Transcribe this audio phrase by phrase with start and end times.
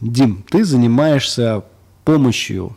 [0.00, 1.62] Дим, ты занимаешься
[2.04, 2.74] помощью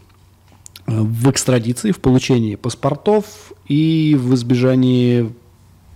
[0.88, 5.34] э, в экстрадиции, в получении паспортов и в избежании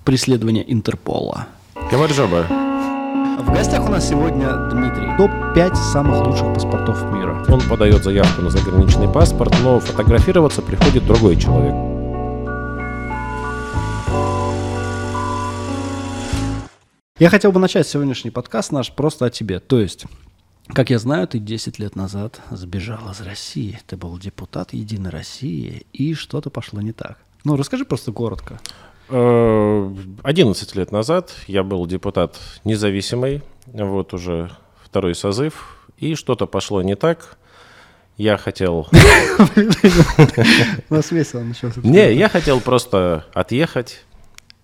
[0.06, 1.48] преследования Интерпола.
[1.92, 2.46] Говори, Жоба.
[3.40, 5.18] В гостях у нас сегодня Дмитрий.
[5.18, 7.46] Топ-5 самых лучших паспортов мира.
[7.50, 11.76] Он подает заявку на заграничный паспорт, но фотографироваться приходит другой человек.
[17.20, 19.60] Я хотел бы начать сегодняшний подкаст наш просто о тебе.
[19.60, 20.06] То есть,
[20.74, 23.80] как я знаю, ты 10 лет назад сбежал из России.
[23.88, 27.18] Ты был депутат Единой России, и что-то пошло не так.
[27.44, 28.60] Ну, расскажи просто коротко.
[29.10, 34.52] 11 э, лет назад я был депутат независимый, вот уже
[34.84, 37.38] второй созыв, и что-то пошло не так.
[38.18, 38.88] Я хотел...
[40.90, 41.80] У нас весело начался.
[41.82, 44.04] Не, я хотел просто отъехать,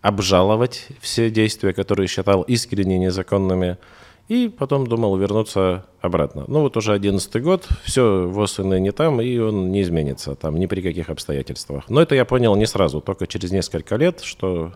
[0.02, 3.78] обжаловать все действия, которые считал искренне незаконными,
[4.28, 6.46] и потом думал вернуться обратно.
[6.48, 10.58] Ну вот уже одиннадцатый год, все ВОЗ и не там, и он не изменится там
[10.58, 11.84] ни при каких обстоятельствах.
[11.90, 14.74] Но это я понял не сразу, только через несколько лет, что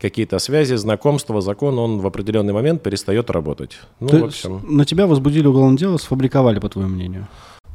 [0.00, 3.78] какие-то связи, знакомства, закон, он в определенный момент перестает работать.
[4.00, 4.62] Ну, То в общем...
[4.68, 7.26] На тебя возбудили уголовное дело, сфабриковали, по твоему мнению?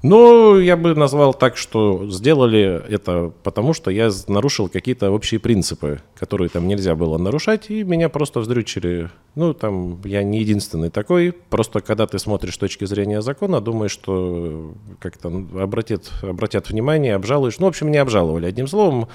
[0.04, 6.02] Ну, я бы назвал так, что сделали это потому, что я нарушил какие-то общие принципы,
[6.16, 9.10] которые там нельзя было нарушать, и меня просто вздрючили.
[9.36, 11.32] Ну, там, я не единственный такой.
[11.32, 17.60] Просто когда ты смотришь с точки зрения закона, думаешь, что как-то обратят, обратят внимание, обжалуешь.
[17.60, 18.46] Ну, в общем, не обжаловали.
[18.46, 19.08] Одним словом,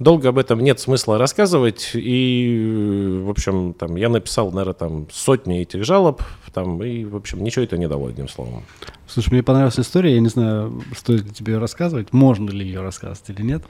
[0.00, 5.60] Долго об этом нет смысла рассказывать, и, в общем, там, я написал, наверное, там, сотни
[5.60, 6.20] этих жалоб,
[6.52, 8.64] там, и, в общем, ничего это не дало, одним словом.
[9.06, 12.80] Слушай, мне понравилась история, я не знаю, стоит ли тебе ее рассказывать, можно ли ее
[12.80, 13.62] рассказывать или нет.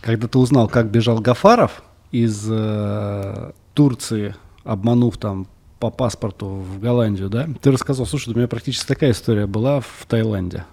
[0.00, 5.48] Когда ты узнал, как бежал Гафаров из э, Турции, обманув там
[5.80, 10.06] по паспорту в Голландию, да, ты рассказал, слушай, у меня практически такая история была в
[10.08, 10.64] Таиланде.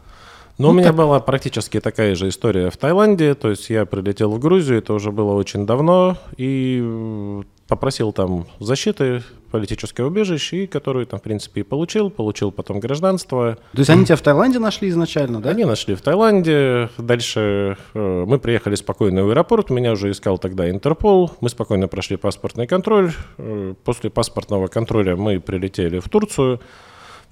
[0.57, 0.95] Ну, ну, у меня так...
[0.95, 3.33] была практически такая же история в Таиланде.
[3.35, 9.23] То есть я прилетел в Грузию, это уже было очень давно, и попросил там защиты,
[9.51, 12.09] политическое убежище, и которую там, в принципе, и получил.
[12.09, 13.57] Получил потом гражданство.
[13.73, 15.49] То есть они тебя в Таиланде нашли изначально, да?
[15.49, 16.89] Они нашли в Таиланде.
[16.97, 19.69] Дальше э, мы приехали спокойно в аэропорт.
[19.69, 21.31] Меня уже искал тогда Интерпол.
[21.41, 23.11] Мы спокойно прошли паспортный контроль.
[23.37, 26.59] Э, после паспортного контроля мы прилетели в Турцию.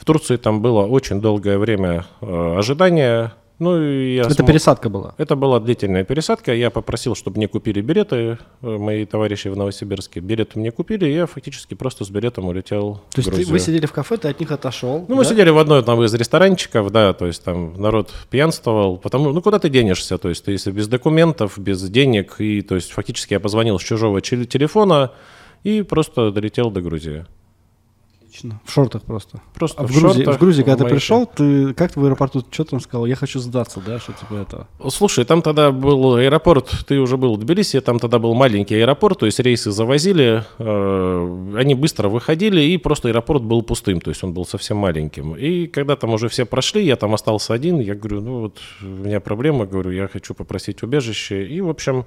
[0.03, 3.31] В Турции там было очень долгое время э, ожидания.
[3.57, 4.49] Ну, и я Это смог...
[4.49, 5.15] пересадка была?
[5.17, 6.53] Это была длительная пересадка.
[6.53, 10.19] Я попросил, чтобы мне купили билеты, э, мои товарищи в Новосибирске.
[10.19, 13.85] Билеты мне купили, и я фактически просто с билетом улетел То есть ты, вы сидели
[13.85, 14.99] в кафе, ты от них отошел?
[14.99, 15.15] Ну, да?
[15.15, 18.97] мы сидели в одной там, из ресторанчиков, да, то есть там народ пьянствовал.
[18.97, 20.17] Потому, ну, куда ты денешься?
[20.17, 23.83] То есть ты если без документов, без денег, и то есть фактически я позвонил с
[23.83, 25.13] чужого телефона
[25.63, 27.25] и просто долетел до Грузии.
[28.33, 28.59] Отлично.
[28.65, 29.41] В шортах просто.
[29.53, 32.05] Просто а в, в Грузии, шортах, в Грузии, когда ты пришел, ты как ты в
[32.05, 33.05] аэропорту что там сказал?
[33.05, 34.67] Я хочу сдаться, да, что типа это.
[34.89, 39.19] Слушай, там тогда был аэропорт, ты уже был в Тбилиси, там тогда был маленький аэропорт,
[39.19, 44.23] то есть рейсы завозили, э, они быстро выходили, и просто аэропорт был пустым, то есть
[44.23, 45.35] он был совсем маленьким.
[45.35, 48.85] И когда там уже все прошли, я там остался один, я говорю, ну вот у
[48.85, 52.05] меня проблема, говорю, я хочу попросить убежище, и в общем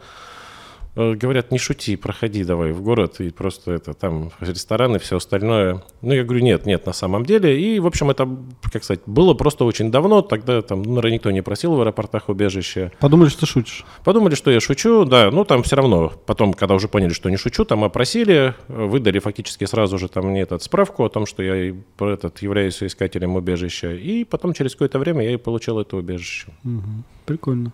[0.96, 5.82] говорят, не шути, проходи давай в город, и просто это, там рестораны, все остальное.
[6.00, 7.60] Ну, я говорю, нет, нет, на самом деле.
[7.60, 8.28] И, в общем, это,
[8.72, 12.92] как сказать, было просто очень давно, тогда там, ну, никто не просил в аэропортах убежище.
[12.98, 13.84] Подумали, что ты шутишь?
[14.04, 17.36] Подумали, что я шучу, да, ну, там все равно, потом, когда уже поняли, что не
[17.36, 21.74] шучу, там опросили, выдали фактически сразу же там мне этот справку о том, что я
[22.00, 26.48] этот, являюсь искателем убежища, и потом через какое-то время я и получил это убежище.
[26.64, 27.72] Угу, прикольно.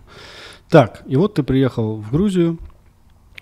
[0.69, 2.57] Так, и вот ты приехал в Грузию,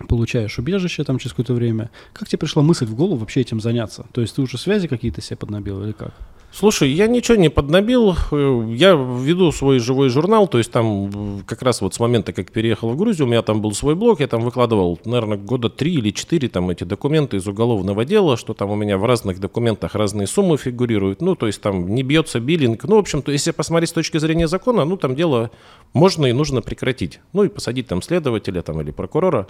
[0.08, 1.90] получаешь убежище там через какое-то время.
[2.12, 4.06] Как тебе пришла мысль в голову вообще этим заняться?
[4.12, 6.14] То есть ты уже связи какие-то себе поднабил или как?
[6.54, 8.14] Слушай, я ничего не поднабил.
[8.30, 12.90] Я веду свой живой журнал, то есть там как раз вот с момента, как переехал
[12.90, 16.10] в Грузию, у меня там был свой блог, я там выкладывал, наверное, года три или
[16.10, 20.26] четыре там эти документы из уголовного дела, что там у меня в разных документах разные
[20.26, 22.84] суммы фигурируют, ну, то есть там не бьется биллинг.
[22.84, 25.50] Ну, в общем, то если посмотреть с точки зрения закона, ну, там дело
[25.94, 27.20] можно и нужно прекратить.
[27.32, 29.46] Ну, и посадить там следователя там или прокурора.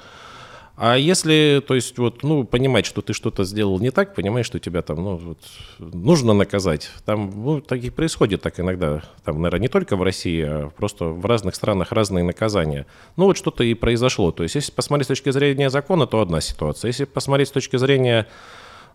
[0.75, 4.59] А если, то есть, вот, ну, понимать, что ты что-то сделал не так, понимаешь, что
[4.59, 5.39] тебя там, ну, вот,
[5.79, 6.91] нужно наказать.
[7.05, 9.03] Там, ну, так и происходит так иногда.
[9.25, 12.87] Там, наверное, не только в России, а просто в разных странах разные наказания.
[13.17, 14.33] Ну, вот что-то и произошло.
[14.33, 16.89] То есть, если посмотреть с точки зрения закона, то одна ситуация.
[16.89, 18.27] Если посмотреть с точки зрения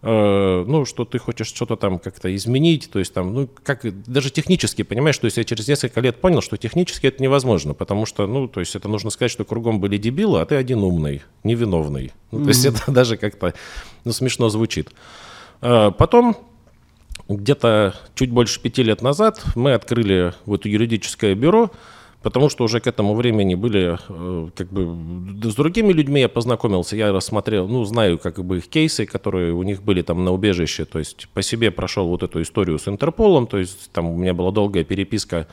[0.04, 4.30] Э, ну, что ты хочешь что-то там как-то изменить, то есть там, ну, как даже
[4.30, 8.28] технически, понимаешь, то есть я через несколько лет понял, что технически это невозможно, потому что,
[8.28, 12.12] ну, то есть это нужно сказать, что кругом были дебилы, а ты один умный, невиновный.
[12.32, 13.56] Ну, то есть это даже как-то,
[14.04, 14.92] ну, смешно звучит.
[15.62, 16.38] Э, потом
[17.28, 21.72] где-то чуть больше пяти лет назад мы открыли вот юридическое бюро,
[22.22, 26.96] потому что уже к этому времени были, э, как бы, с другими людьми я познакомился,
[26.96, 30.86] я рассмотрел, ну, знаю, как бы, их кейсы, которые у них были там на убежище,
[30.86, 34.34] то есть по себе прошел вот эту историю с Интерполом, то есть там у меня
[34.34, 35.48] была долгая переписка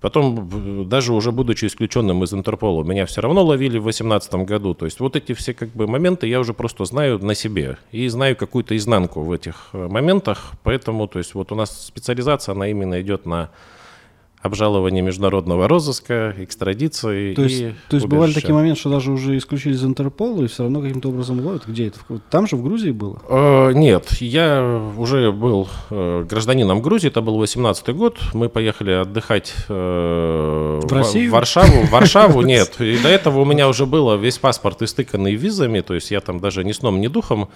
[0.00, 4.74] Потом, даже уже будучи исключенным из Интерпола, меня все равно ловили в 2018 году.
[4.74, 7.78] То есть вот эти все как бы моменты я уже просто знаю на себе.
[7.92, 10.52] И знаю какую-то изнанку в этих э, моментах.
[10.62, 13.50] Поэтому, то есть вот у нас специализация, она именно идет на
[14.46, 19.36] обжалования международного розыска, экстрадиции то есть, и То есть бывали такие моменты, что даже уже
[19.36, 21.66] исключили из Интерпола и все равно каким-то образом ловят?
[21.66, 21.98] Где это?
[22.30, 23.20] Там же, в Грузии было?
[23.28, 29.54] Э, нет, я уже был э, гражданином Грузии, это был 18 год, мы поехали отдыхать
[29.68, 31.30] э, в, Россию?
[31.30, 31.82] в Варшаву.
[31.82, 35.94] В Варшаву нет, и до этого у меня уже было весь паспорт истыканный визами, то
[35.94, 37.48] есть я там даже ни сном, ни духом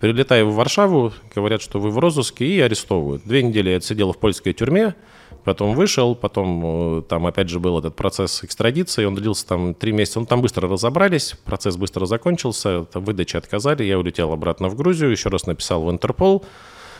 [0.00, 3.22] Прилетаю в Варшаву, говорят, что вы в розыске, и арестовывают.
[3.24, 4.94] Две недели я отсидел в польской тюрьме,
[5.46, 9.92] потом вышел, потом э, там опять же был этот процесс экстрадиции, он длился там три
[9.92, 15.12] месяца, ну там быстро разобрались, процесс быстро закончился, выдачи отказали, я улетел обратно в Грузию,
[15.12, 16.44] еще раз написал в Интерпол,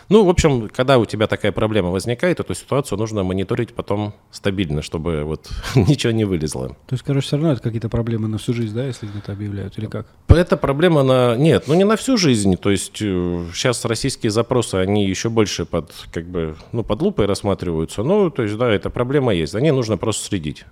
[0.09, 4.83] ну, в общем, когда у тебя такая проблема возникает, эту ситуацию нужно мониторить потом стабильно,
[4.83, 6.69] чтобы вот ничего не вылезло.
[6.69, 9.79] То есть, короче, все равно это какие-то проблемы на всю жизнь, да, если где-то объявляют,
[9.79, 10.07] или как?
[10.29, 11.37] Это проблема на...
[11.37, 12.57] Нет, ну не на всю жизнь.
[12.57, 17.27] То есть сейчас э, российские запросы, они еще больше под, как бы, ну, под лупой
[17.27, 18.03] рассматриваются.
[18.03, 19.53] Ну, то есть, да, эта проблема есть.
[19.53, 20.65] За ней нужно просто следить.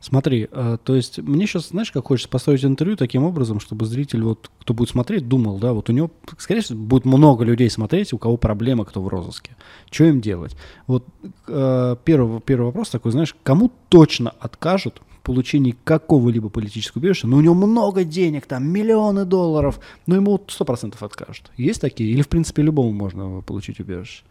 [0.00, 4.22] Смотри, э, то есть мне сейчас, знаешь, как хочется построить интервью таким образом, чтобы зритель,
[4.22, 8.12] вот, кто будет смотреть, думал, да, вот у него, скорее всего, будет много людей смотреть,
[8.12, 9.56] у кого проблема, кто в розыске.
[9.90, 10.56] Что им делать?
[10.86, 11.06] Вот
[11.48, 17.38] э, первый, первый вопрос такой, знаешь, кому точно откажут в получении какого-либо политического убежища, но
[17.38, 21.50] у него много денег, там, миллионы долларов, но ему сто процентов откажут.
[21.56, 22.10] Есть такие?
[22.10, 24.22] Или, в принципе, любому можно получить убежище?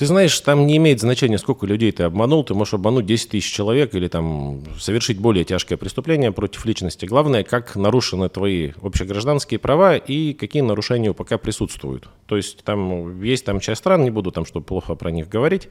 [0.00, 2.42] Ты знаешь, там не имеет значения, сколько людей ты обманул.
[2.42, 7.04] Ты можешь обмануть 10 тысяч человек или там совершить более тяжкое преступление против личности.
[7.04, 12.08] Главное, как нарушены твои общегражданские права и какие нарушения пока присутствуют.
[12.24, 15.68] То есть там есть там часть стран, не буду там, чтобы плохо про них говорить,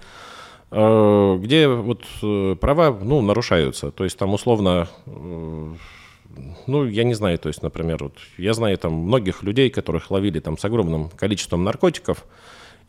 [0.70, 3.90] э, где вот э, права, ну, нарушаются.
[3.90, 5.74] То есть там условно э,
[6.68, 10.40] ну, я не знаю, то есть, например, вот я знаю там многих людей, которых ловили
[10.40, 12.28] там с огромным количеством наркотиков,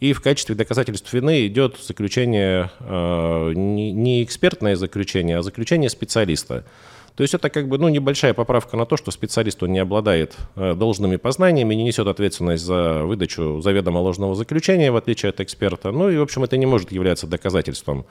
[0.00, 6.64] и в качестве доказательств вины идет заключение, э, не экспертное заключение, а заключение специалиста.
[7.16, 10.36] То есть это как бы ну, небольшая поправка на то, что специалист он не обладает
[10.56, 15.90] э, должными познаниями, не несет ответственность за выдачу заведомо ложного заключения, в отличие от эксперта.
[15.90, 18.06] Ну и, в общем, это не может являться доказательством.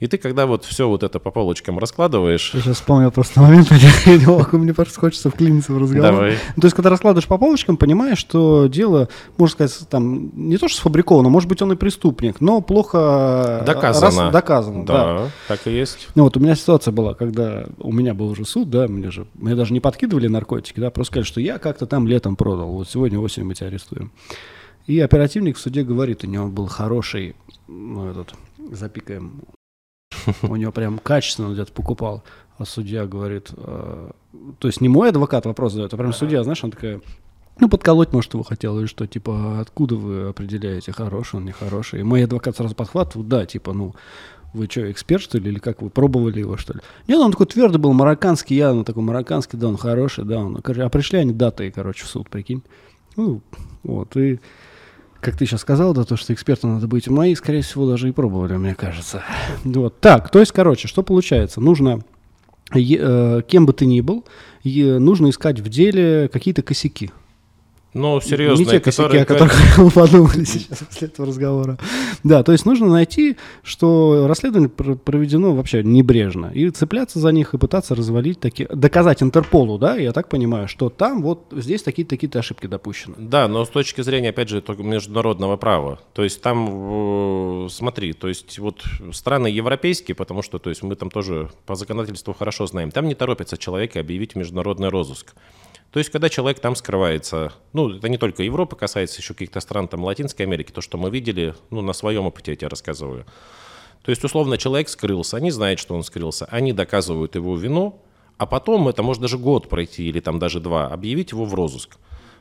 [0.00, 2.52] И ты, когда вот все вот это по полочкам раскладываешь...
[2.54, 6.10] Я сейчас вспомнил просто момент, я не могу, мне просто хочется вклиниться в разговор.
[6.10, 6.32] Давай.
[6.32, 9.08] То есть, когда раскладываешь по полочкам, понимаешь, что дело,
[9.38, 13.62] можно сказать, там, не то что сфабриковано, может быть, он и преступник, но плохо...
[13.66, 14.24] Доказано.
[14.24, 15.30] Раз, доказано, да, да.
[15.48, 16.08] так и есть.
[16.14, 19.26] Ну вот у меня ситуация была, когда у меня был уже суд, да, мне же,
[19.34, 22.88] мне даже не подкидывали наркотики, да, просто сказали, что я как-то там летом продал, вот
[22.88, 24.12] сегодня осенью мы тебя арестуем.
[24.86, 27.36] И оперативник в суде говорит, у него был хороший,
[27.68, 28.34] ну, этот,
[28.72, 29.42] запикаем,
[30.42, 32.22] у него прям качественно где-то покупал.
[32.58, 34.10] А судья говорит, э,
[34.58, 37.00] то есть не мой адвокат вопрос задает, а прям судья, знаешь, он такая,
[37.58, 42.00] ну, подколоть, может, его хотел, или что, типа, откуда вы определяете, хороший он, нехороший?
[42.00, 43.94] И мой адвокат сразу подхватывает, да, типа, ну,
[44.52, 46.80] вы что, эксперт, что ли, или как вы пробовали его, что ли?
[47.08, 50.56] Нет, он такой твердый был, марокканский, я, ну, такой марокканский, да, он хороший, да, он,
[50.62, 52.62] а пришли они даты, короче, в суд, прикинь.
[53.16, 53.42] Ну,
[53.82, 54.40] вот, и
[55.22, 58.12] как ты сейчас сказал, да, то, что экспертом надо быть, мои, скорее всего, даже и
[58.12, 59.22] пробовали, мне кажется.
[59.64, 60.00] Вот.
[60.00, 61.60] Так, то есть, короче, что получается?
[61.60, 62.00] Нужно,
[62.74, 64.24] э, кем бы ты ни был,
[64.64, 67.12] нужно искать в деле какие-то косяки.
[67.94, 68.64] Ну, серьезно.
[68.64, 71.78] Не те косяки, о которых мы подумали сейчас после этого разговора.
[72.24, 77.58] Да, то есть нужно найти, что расследование проведено вообще небрежно, и цепляться за них, и
[77.58, 78.68] пытаться развалить такие...
[78.68, 83.14] Доказать Интерполу, да, я так понимаю, что там вот здесь такие-то такие ошибки допущены.
[83.18, 86.00] Да, но с точки зрения, опять же, только международного права.
[86.14, 88.82] То есть там, смотри, то есть вот
[89.12, 93.14] страны европейские, потому что, то есть мы там тоже по законодательству хорошо знаем, там не
[93.14, 95.34] торопится человека объявить международный розыск.
[95.92, 99.88] То есть, когда человек там скрывается, ну, это не только Европа касается, еще каких-то стран
[99.88, 103.26] там Латинской Америки, то, что мы видели, ну, на своем опыте я тебе рассказываю.
[104.02, 108.00] То есть, условно, человек скрылся, они знают, что он скрылся, они доказывают его вину,
[108.38, 111.98] а потом, это может даже год пройти или там даже два, объявить его в розыск.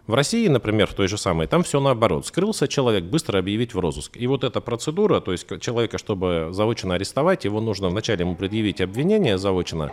[0.08, 2.26] В России, например, в той же самой, там все наоборот.
[2.26, 4.18] Скрылся человек, быстро объявить в розыск.
[4.18, 8.82] И вот эта процедура, то есть человека, чтобы заочно арестовать, его нужно вначале ему предъявить
[8.82, 9.92] обвинение заочно,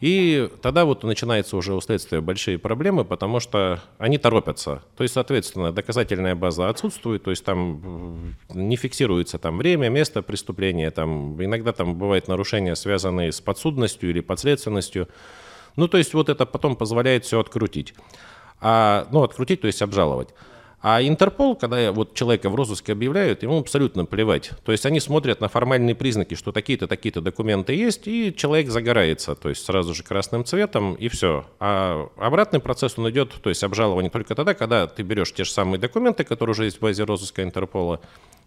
[0.00, 4.82] И тогда вот начинаются уже у следствия большие проблемы, потому что они торопятся.
[4.96, 10.90] То есть, соответственно, доказательная база отсутствует, то есть там не фиксируется там время, место преступления,
[10.90, 15.08] там иногда там бывают нарушения, связанные с подсудностью или подследственностью.
[15.76, 17.94] Ну, то есть вот это потом позволяет все открутить.
[18.60, 20.28] А, ну, открутить, то есть обжаловать.
[20.82, 24.50] А Интерпол, когда вот человека в розыске объявляют, ему абсолютно плевать.
[24.64, 29.34] То есть они смотрят на формальные признаки, что такие-то, такие-то документы есть, и человек загорается,
[29.34, 31.46] то есть сразу же красным цветом, и все.
[31.58, 35.50] А обратный процесс, он идет, то есть обжалование только тогда, когда ты берешь те же
[35.50, 38.00] самые документы, которые уже есть в базе розыска Интерпола,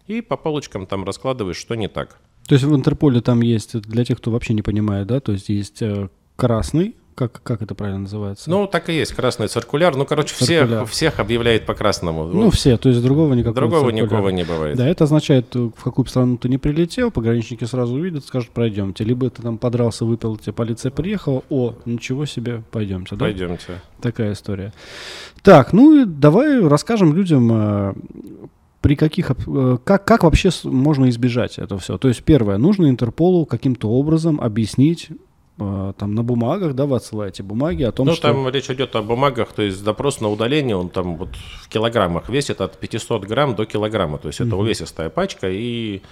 [0.06, 2.18] и по полочкам там раскладываешь, что не так.
[2.46, 5.48] То есть в Интерполе там есть, для тех, кто вообще не понимает, да, то есть
[5.48, 8.48] есть э, красный, как, как это правильно называется?
[8.50, 9.96] Ну, так и есть, красный циркуляр.
[9.96, 10.86] Ну, короче, циркуляр.
[10.86, 12.24] всех, всех объявляет по красному.
[12.26, 12.54] Ну, вот.
[12.54, 14.06] все, то есть другого никакого Другого циркуляра.
[14.06, 14.76] никого не бывает.
[14.76, 19.04] Да, это означает, в какую страну ты не прилетел, пограничники сразу увидят, скажут, пройдемте.
[19.04, 23.24] Либо ты там подрался, выпил, тебе полиция приехала, о, ничего себе, пойдемте, да?
[23.24, 23.80] Пойдемте.
[24.00, 24.72] Такая история.
[25.42, 27.94] Так, ну и давай расскажем людям, э,
[28.80, 31.98] при каких, э, как, как вообще можно избежать это все?
[31.98, 35.29] То есть, первое, нужно Интерполу каким-то образом объяснить, Э,
[35.98, 38.28] там на бумагах, да, вы отсылаете бумаги о том, ну, что...
[38.28, 41.68] Ну, там речь идет о бумагах, то есть запрос на удаление, он там вот в
[41.68, 46.02] килограммах весит от 500 грамм до килограмма, то есть это увесистая пачка, и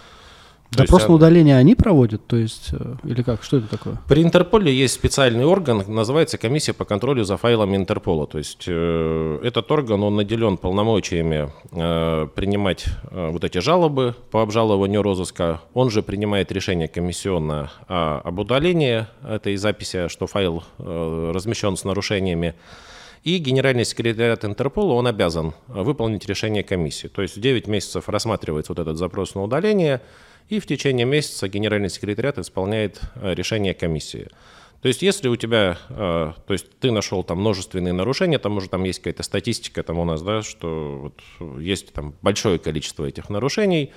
[0.71, 3.99] Допрос есть, на удаление они проводят, то есть, э, или как, что это такое?
[4.07, 8.27] При Интерполе есть специальный орган, называется комиссия по контролю за файлами Интерпола.
[8.27, 14.43] То есть э, этот орган, он наделен полномочиями э, принимать э, вот эти жалобы по
[14.43, 15.63] обжалованию розыска.
[15.73, 21.85] Он же принимает решение комиссионно э, об удалении этой записи, что файл э, размещен с
[21.85, 22.55] нарушениями.
[23.25, 27.09] И генеральный секретариат Интерпола, он обязан выполнить решение комиссии.
[27.09, 30.03] То есть в 9 месяцев рассматривается вот этот запрос на удаление–
[30.49, 34.29] и в течение месяца генеральный секретариат исполняет э, решение комиссии.
[34.81, 38.69] То есть, если у тебя, э, то есть ты нашел там множественные нарушения, там уже
[38.69, 43.29] там есть какая-то статистика там у нас, да, что вот есть там большое количество этих
[43.29, 43.93] нарушений,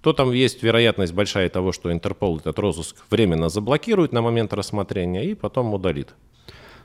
[0.00, 5.24] то там есть вероятность большая того, что Интерпол этот розыск временно заблокирует на момент рассмотрения
[5.24, 6.14] и потом удалит.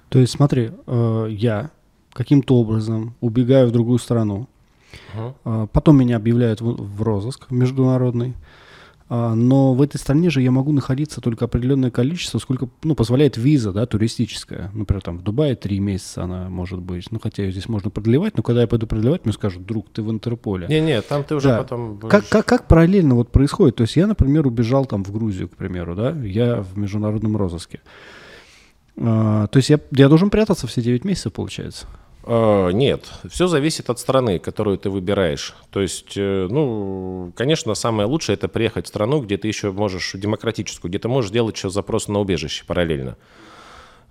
[0.09, 1.71] То есть, смотри, э, я
[2.12, 4.47] каким-то образом убегаю в другую страну,
[5.13, 5.67] угу.
[5.71, 8.33] потом меня объявляют в розыск международный,
[9.09, 13.71] но в этой стране же я могу находиться только определенное количество, сколько ну, позволяет виза
[13.71, 14.69] да, туристическая.
[14.73, 17.09] Например, там в Дубае три месяца она может быть.
[17.11, 20.01] Ну, хотя ее здесь можно продлевать, но когда я пойду продлевать, мне скажут, друг, ты
[20.01, 20.67] в Интерполе.
[20.67, 21.57] Не-не, там ты уже да.
[21.59, 21.99] потом...
[21.99, 23.77] Как, как, как параллельно вот происходит?
[23.77, 27.79] То есть я, например, убежал там в Грузию, к примеру, да, я в международном розыске.
[28.97, 31.87] А, то есть я, я должен прятаться все 9 месяцев, получается?
[32.29, 35.55] А, нет, все зависит от страны, которую ты выбираешь.
[35.72, 40.12] То есть, э, ну, конечно, самое лучшее это приехать в страну, где ты еще можешь
[40.13, 43.15] демократическую, где ты можешь делать еще запрос на убежище параллельно.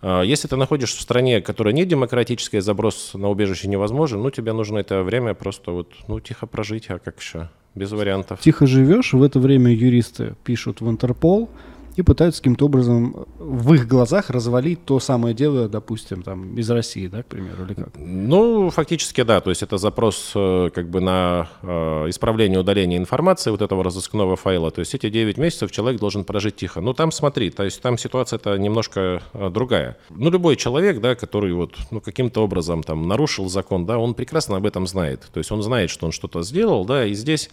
[0.00, 4.54] А, если ты находишься в стране, которая не демократическая, заброс на убежище невозможен, ну, тебе
[4.54, 7.50] нужно это время просто вот, ну, тихо прожить, а как еще?
[7.74, 8.40] Без вариантов.
[8.40, 11.50] Тихо живешь, в это время юристы пишут в Интерпол,
[11.96, 17.06] и пытаются каким-то образом в их глазах развалить то самое дело, допустим, там, из России,
[17.06, 17.88] да, к примеру, или как?
[17.96, 21.68] Ну, фактически, да, то есть это запрос э, как бы на э,
[22.08, 26.56] исправление удаления информации вот этого разыскного файла, то есть эти 9 месяцев человек должен прожить
[26.56, 26.82] тихо.
[26.82, 29.96] Ну, там смотри, то есть там ситуация-то немножко э, другая.
[30.10, 34.58] Ну, любой человек, да, который вот, ну, каким-то образом там нарушил закон, да, он прекрасно
[34.58, 37.52] об этом знает, то есть он знает, что он что-то сделал, да, и здесь Э,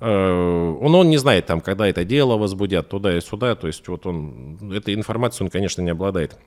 [0.00, 3.54] он, он не знает, там, когда это дело возбудят, туда и сюда.
[3.54, 6.38] То есть вот он, этой информацией он, конечно, не обладает.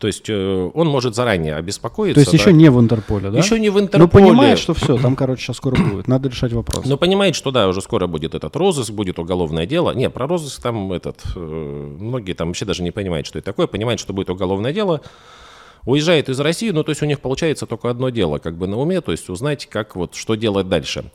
[0.00, 2.14] То есть э, он может заранее обеспокоиться.
[2.14, 2.38] То есть да?
[2.38, 3.38] еще не в Интерполе, да?
[3.38, 4.24] Еще не в Интерполе.
[4.24, 6.08] Но понимает, что все, там, короче, сейчас скоро будет.
[6.08, 6.84] Надо решать вопрос.
[6.84, 9.92] Но понимает, что да, уже скоро будет этот розыск, будет уголовное дело.
[9.92, 13.68] Не, про розыск там этот, э, многие там вообще даже не понимают, что это такое.
[13.68, 15.02] Понимают, что будет уголовное дело.
[15.84, 18.76] Уезжает из России, ну то есть у них получается только одно дело, как бы на
[18.76, 21.12] уме, то есть узнать, как вот, что делать дальше.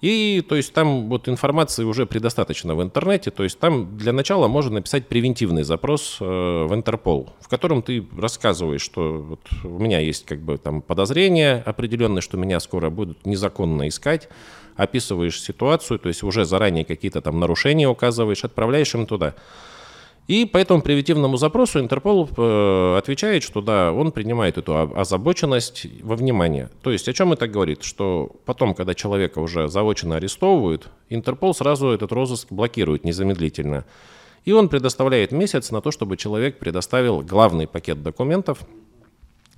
[0.00, 3.30] И то есть там вот информации уже предостаточно в интернете.
[3.30, 8.06] То есть там для начала можно написать превентивный запрос э, в Интерпол, в котором ты
[8.16, 13.26] рассказываешь, что вот у меня есть как бы там подозрение определенное, что меня скоро будут
[13.26, 14.28] незаконно искать,
[14.76, 19.34] описываешь ситуацию, то есть уже заранее какие-то там нарушения указываешь, отправляешь им туда.
[20.28, 26.16] И по этому превентивному запросу Интерпол э, отвечает, что да, он принимает эту озабоченность во
[26.16, 26.68] внимание.
[26.82, 27.82] То есть о чем это говорит?
[27.82, 33.86] Что потом, когда человека уже заочно арестовывают, Интерпол сразу этот розыск блокирует незамедлительно.
[34.44, 38.58] И он предоставляет месяц на то, чтобы человек предоставил главный пакет документов,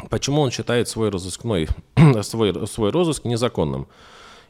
[0.09, 1.67] почему он считает свой розыскной,
[2.23, 3.89] свой, свой розыск незаконным.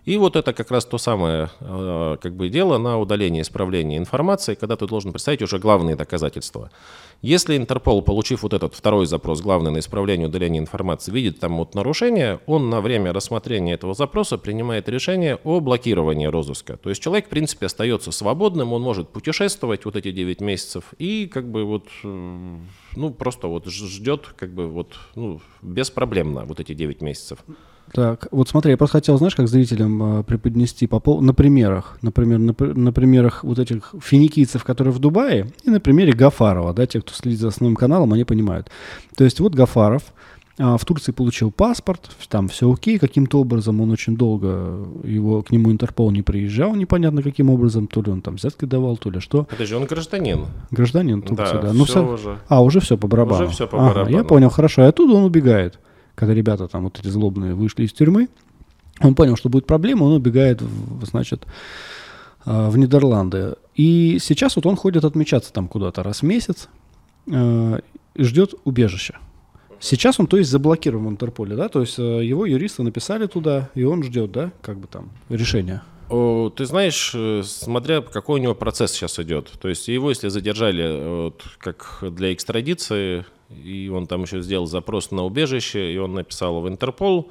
[0.04, 4.54] И вот это как раз то самое э, как бы дело на удаление, исправление информации,
[4.54, 6.70] когда ты должен представить уже главные доказательства.
[7.22, 11.74] Если Интерпол, получив вот этот второй запрос, главный на исправление удаления информации, видит там вот
[11.74, 16.78] нарушение, он на время рассмотрения этого запроса принимает решение о блокировании розыска.
[16.78, 21.26] То есть человек, в принципе, остается свободным, он может путешествовать вот эти 9 месяцев и
[21.26, 22.56] как бы вот, э,
[22.96, 27.40] ну, просто вот ждет как бы вот, ну, беспроблемно вот эти 9 месяцев.
[27.92, 31.20] Так, вот смотри, я просто хотел, знаешь, как зрителям э, преподнести по пол...
[31.22, 36.12] на примерах, например, на, на примерах вот этих финикийцев, которые в Дубае, и на примере
[36.12, 38.70] Гафарова, да, те, кто следит за основным каналом, они понимают.
[39.16, 40.02] То есть вот Гафаров
[40.58, 45.50] э, в Турции получил паспорт, там все окей, каким-то образом он очень долго, его, к
[45.50, 49.18] нему Интерпол не приезжал, непонятно каким образом, то ли он там взятки давал, то ли
[49.18, 49.44] что.
[49.50, 50.46] Подожди, он гражданин.
[50.70, 51.60] Гражданин Турции, да.
[51.62, 52.38] Да, Ну, все всё- уже.
[52.46, 53.46] А, уже все по барабану.
[53.46, 54.16] Уже всё по барабану.
[54.16, 54.82] Я понял, хорошо.
[54.82, 55.80] И оттуда он убегает.
[56.20, 58.28] Когда ребята там вот эти злобные вышли из тюрьмы,
[59.00, 61.46] он понял, что будет проблема, он убегает, в, значит,
[62.44, 63.54] а, в Нидерланды.
[63.74, 66.68] И сейчас вот он ходит отмечаться там куда-то раз в месяц
[67.26, 67.78] и
[68.18, 69.18] ждет убежища.
[69.78, 71.70] Сейчас он, то есть, заблокирован в Интерполе, да?
[71.70, 75.82] То есть э, его юристы написали туда, и он ждет, да, как бы там, решения.
[76.10, 79.52] Ты знаешь, э, смотря какой у него процесс сейчас идет.
[79.58, 84.66] То есть его, если задержали э, вот, как для экстрадиции, и он там еще сделал
[84.66, 87.30] запрос на убежище, и он написал в Интерпол,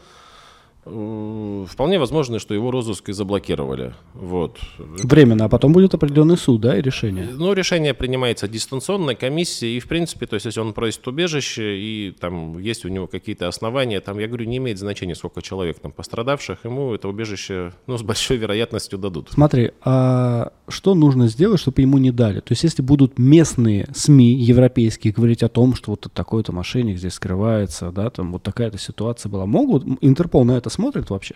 [0.86, 3.94] вполне возможно, что его розыск и заблокировали.
[4.14, 4.58] Вот.
[4.78, 7.28] Временно, а потом будет определенный суд, да, и решение.
[7.32, 12.16] Ну, решение принимается дистанционной комиссией, и, в принципе, то есть, если он просит убежище, и
[12.20, 15.92] там есть у него какие-то основания, там, я говорю, не имеет значения, сколько человек там
[15.92, 19.30] пострадавших, ему это убежище, ну, с большой вероятностью дадут.
[19.32, 22.40] Смотри, а что нужно сделать, чтобы ему не дали?
[22.40, 27.14] То есть, если будут местные СМИ европейские говорить о том, что вот такой-то мошенник здесь
[27.14, 29.86] скрывается, да, там вот такая-то ситуация была, могут?
[30.02, 31.36] Интерпол на это смотрит вообще?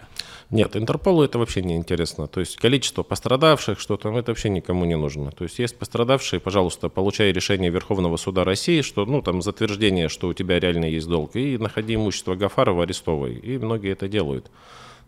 [0.50, 2.28] Нет, Интерполу это вообще не интересно.
[2.28, 5.32] То есть количество пострадавших, что там, это вообще никому не нужно.
[5.32, 10.28] То есть есть пострадавшие, пожалуйста, получай решение Верховного суда России, что, ну, там, затверждение, что
[10.28, 13.34] у тебя реально есть долг, и находи имущество Гафарова, арестовывай.
[13.36, 14.52] И многие это делают.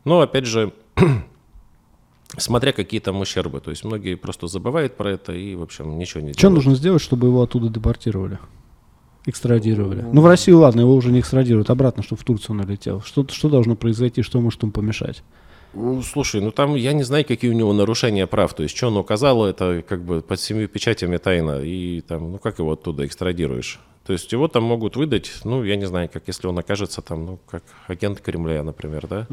[0.03, 0.71] Но, опять же,
[2.37, 3.59] смотря какие там ущербы.
[3.59, 6.55] То есть многие просто забывают про это и, в общем, ничего не Что делают.
[6.55, 8.39] нужно сделать, чтобы его оттуда депортировали?
[9.27, 10.05] Экстрадировали.
[10.11, 13.01] Ну, в Россию, ладно, его уже не экстрадируют, обратно, чтобы в Турцию налетел.
[13.01, 15.23] Что, что должно произойти, что может ему помешать?
[15.73, 18.53] Ну, Слушай, ну там я не знаю, какие у него нарушения прав.
[18.53, 21.61] То есть, что он указал, это как бы под семью печатями тайна.
[21.63, 23.79] И там, ну как его оттуда экстрадируешь?
[24.05, 27.25] То есть его там могут выдать, ну, я не знаю, как если он окажется там,
[27.25, 29.27] ну, как агент Кремля, например, да?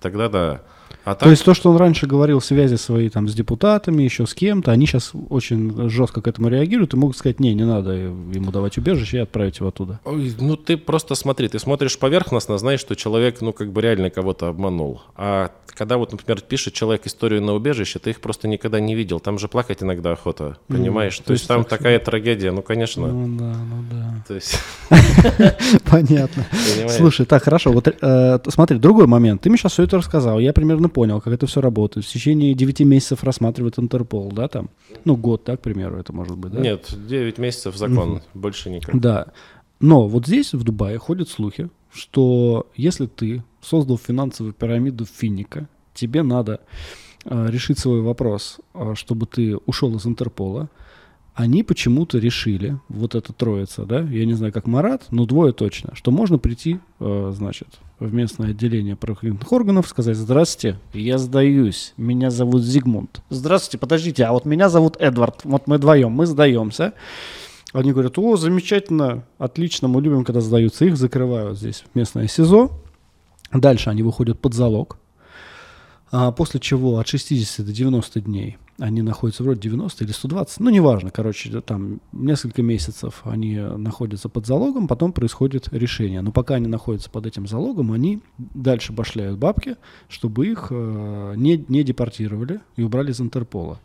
[0.00, 0.62] Тогда да.
[1.04, 4.34] А То есть то, что он раньше говорил, связи свои там с депутатами, еще с
[4.34, 8.50] кем-то, они сейчас очень жестко к этому реагируют и могут сказать, не, не надо ему
[8.50, 10.00] давать убежище и отправить его оттуда.
[10.04, 14.10] Ой, ну ты просто смотри, ты смотришь поверхностно, знаешь, что человек, ну, как бы реально
[14.10, 15.02] кого-то обманул.
[15.16, 19.20] А когда вот, например, пишет человек историю на убежище, ты их просто никогда не видел.
[19.20, 21.18] Там же плакать иногда охота, понимаешь?
[21.18, 23.06] то То есть есть там так такая трагедия, ну, конечно.
[23.06, 24.24] Ну да, ну да.
[24.26, 24.58] То есть,
[25.84, 26.46] Понятно.
[26.88, 27.72] Слушай, так, хорошо.
[27.72, 29.42] Вот э, смотри, другой момент.
[29.42, 30.38] Ты мне сейчас все это рассказал.
[30.38, 32.06] Я примерно понял, как это все работает.
[32.06, 34.70] В течение 9 месяцев рассматривает Интерпол, да, там?
[35.04, 36.60] Ну, год, да, к примеру, это может быть, да?
[36.60, 38.98] Нет, 9 месяцев закон, больше никак.
[38.98, 39.28] Да.
[39.80, 46.22] Но вот здесь, в Дубае, ходят слухи, что если ты создал финансовую пирамиду Финика, тебе
[46.22, 46.60] надо
[47.24, 50.68] э, решить свой вопрос, э, чтобы ты ушел из Интерпола.
[51.34, 55.90] Они почему-то решили, вот эта троица, да, я не знаю, как Марат, но двое точно,
[55.94, 57.66] что можно прийти, э, значит,
[57.98, 63.20] в местное отделение правоохранительных органов, сказать, здравствуйте, я сдаюсь, меня зовут Зигмунд.
[63.30, 66.94] Здравствуйте, подождите, а вот меня зовут Эдвард, вот мы вдвоем, мы сдаемся.
[67.72, 70.84] Они говорят, о, замечательно, отлично, мы любим, когда сдаются.
[70.84, 72.70] Их закрывают здесь в местное СИЗО.
[73.52, 74.98] Дальше они выходят под залог.
[76.16, 80.70] А после чего от 60 до 90 дней они находятся вроде 90 или 120, ну
[80.70, 86.20] неважно, короче, там несколько месяцев они находятся под залогом, потом происходит решение.
[86.20, 89.74] Но пока они находятся под этим залогом, они дальше башляют бабки,
[90.08, 93.80] чтобы их э, не, не депортировали и убрали из Интерпола.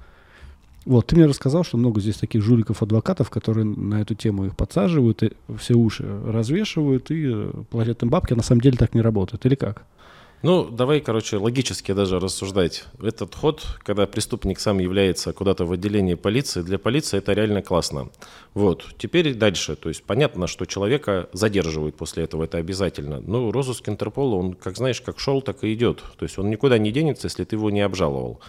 [0.86, 5.24] Вот, ты мне рассказал, что много здесь таких жуликов-адвокатов, которые на эту тему их подсаживают,
[5.24, 9.02] и все уши развешивают и э, платят им бабки, а на самом деле так не
[9.02, 9.48] работает.
[9.48, 9.84] Или как?
[10.42, 12.86] Ну, давай, короче, логически даже рассуждать.
[13.04, 18.10] Этот ход, когда преступник сам является куда-то в отделении полиции, для полиции это реально классно.
[18.54, 19.76] Вот, теперь дальше.
[19.76, 23.20] То есть понятно, что человека задерживают после этого, это обязательно.
[23.20, 26.02] Ну, розыск Интерпола, он, как знаешь, как шел, так и идет.
[26.18, 28.40] То есть он никуда не денется, если ты его не обжаловал.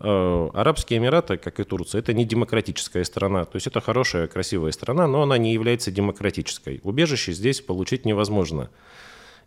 [0.00, 3.44] Э, Арабские Эмираты, как и Турция, это не демократическая страна.
[3.44, 6.80] То есть это хорошая, красивая страна, но она не является демократической.
[6.82, 8.70] Убежище здесь получить невозможно.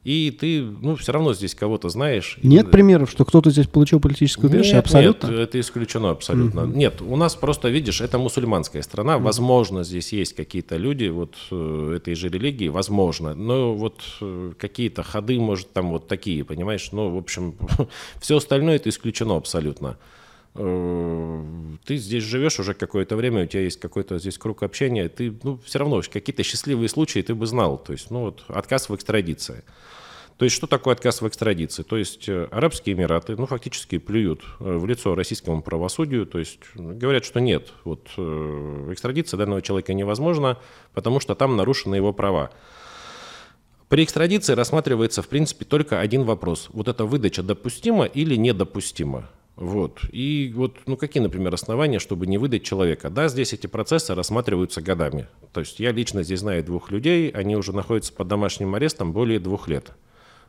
[0.06, 2.38] И ты, ну, все равно здесь кого-то знаешь.
[2.42, 4.76] Нет примеров, что кто-то здесь получил политическое убежище?
[4.76, 5.28] Нет, абсолютно?
[5.28, 6.64] Нет, это исключено абсолютно.
[6.64, 6.72] Угу.
[6.72, 9.18] Нет, у нас просто, видишь, это мусульманская страна.
[9.18, 9.26] Угу.
[9.26, 13.36] Возможно, здесь есть какие-то люди вот э, этой же религии, возможно.
[13.36, 16.90] Но вот э, какие-то ходы, может, там вот такие, понимаешь?
[16.94, 17.56] Ну, в общем,
[18.22, 19.98] все остальное это исключено абсолютно.
[20.62, 21.43] Э,
[21.86, 25.58] ты здесь живешь уже какое-то время, у тебя есть какой-то здесь круг общения, ты, ну,
[25.63, 27.78] все равно какие-то счастливые случаи ты бы знал.
[27.78, 29.63] То есть, ну, вот отказ в экстрадиции.
[30.38, 31.84] То есть, что такое отказ в экстрадиции?
[31.84, 36.60] То есть, э, Арабские Эмираты, ну, фактически плюют э, в лицо российскому правосудию, то есть,
[36.76, 38.10] говорят, что нет, вот
[38.91, 40.58] экстрадиция данного человека невозможна,
[40.93, 42.52] потому что там нарушены его права.
[43.88, 46.67] При экстрадиции рассматривается, в принципе, только один вопрос.
[46.74, 49.30] Вот эта выдача допустима или недопустима?
[49.60, 50.00] Вот.
[50.13, 53.10] И вот, ну, какие, например, основания, чтобы не выдать человека?
[53.10, 55.28] Да, здесь эти процессы рассматриваются годами.
[55.52, 59.38] То есть я лично здесь знаю двух людей, они уже находятся под домашним арестом более
[59.38, 59.91] двух лет.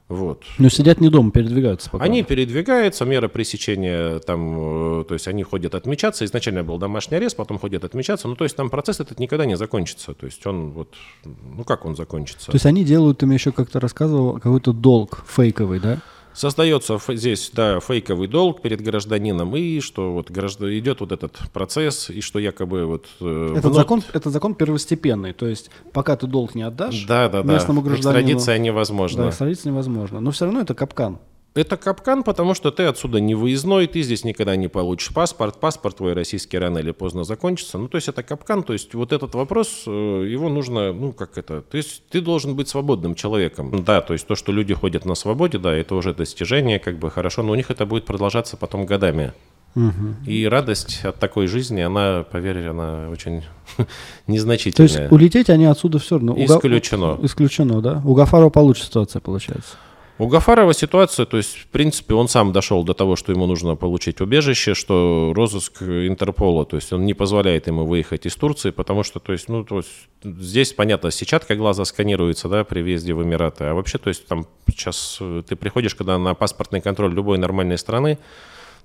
[0.07, 0.44] Вот.
[0.59, 2.05] Но сидят не дома, передвигаются пока.
[2.05, 6.25] Они передвигаются, мера пресечения там, э, то есть они ходят отмечаться.
[6.25, 8.29] Изначально был домашний арест, потом ходят отмечаться.
[8.29, 10.14] Ну, то есть там процесс этот никогда не закончится.
[10.14, 10.94] То есть он вот,
[11.25, 12.46] ну как он закончится?
[12.46, 15.99] То есть они делают, ты мне еще как-то рассказывал, какой-то долг фейковый, да?
[16.33, 22.09] Создается здесь да, фейковый долг перед гражданином, и что вот граждан, идет вот этот процесс,
[22.11, 23.07] и что якобы вот...
[23.21, 23.75] Э, этот, внут...
[23.75, 27.90] закон, этот закон первостепенный, то есть пока ты долг не отдашь да, да, местному да.
[27.90, 28.21] гражданину...
[28.21, 29.25] Экстрадиция невозможна.
[29.25, 30.21] Да, экстрадиция невозможна.
[30.21, 31.19] Но все равно это капкан.
[31.55, 35.97] Это капкан, потому что ты отсюда не выездной, ты здесь никогда не получишь паспорт, паспорт
[35.97, 37.77] твой российский рано или поздно закончится.
[37.77, 41.39] Ну, то есть это капкан, то есть вот этот вопрос, э, его нужно, ну, как
[41.39, 43.85] это, то есть ты должен быть свободным человеком.
[43.85, 47.11] Да, то есть то, что люди ходят на свободе, да, это уже достижение, как бы
[47.11, 49.33] хорошо, но у них это будет продолжаться потом годами.
[49.75, 50.27] Угу.
[50.27, 53.43] И радость от такой жизни, она, поверь, она очень
[54.29, 54.89] незначительная.
[54.89, 56.35] То есть улететь они отсюда все равно?
[56.37, 57.19] Исключено.
[57.23, 58.03] Исключено, да?
[58.05, 59.77] У Гафарова получше ситуация получается.
[60.21, 63.75] У Гафарова ситуация, то есть, в принципе, он сам дошел до того, что ему нужно
[63.75, 69.03] получить убежище, что розыск Интерпола, то есть он не позволяет ему выехать из Турции, потому
[69.03, 69.89] что, то есть, ну, то есть,
[70.23, 74.45] здесь, понятно, сетчатка глаза сканируется, да, при въезде в Эмираты, а вообще, то есть, там
[74.69, 78.19] сейчас э, ты приходишь, когда на паспортный контроль любой нормальной страны,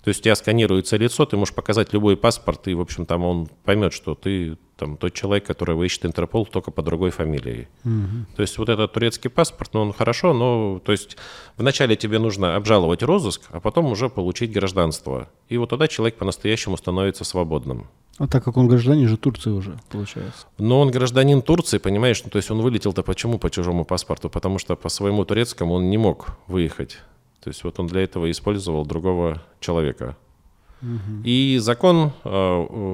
[0.04, 3.24] то есть у тебя сканируется лицо, ты можешь показать любой паспорт, и, в общем, там
[3.24, 7.68] он поймет, что ты там тот человек, которого ищет Интерпол, только по другой фамилии.
[7.86, 8.36] Угу.
[8.36, 11.18] То есть вот этот турецкий паспорт, ну, он хорошо, но, то есть
[11.58, 15.30] вначале тебе нужно обжаловать розыск, а потом уже получить гражданство.
[15.48, 17.88] И вот тогда человек по-настоящему становится свободным.
[18.18, 20.46] А так как он гражданин же Турции уже, получается.
[20.58, 24.30] Но он гражданин Турции, понимаешь, ну, то есть он вылетел-то почему по чужому паспорту?
[24.30, 27.00] Потому что по своему турецкому он не мог выехать.
[27.46, 30.18] То есть вот он для этого использовал другого человека.
[30.82, 31.22] Угу.
[31.24, 32.30] И закон э,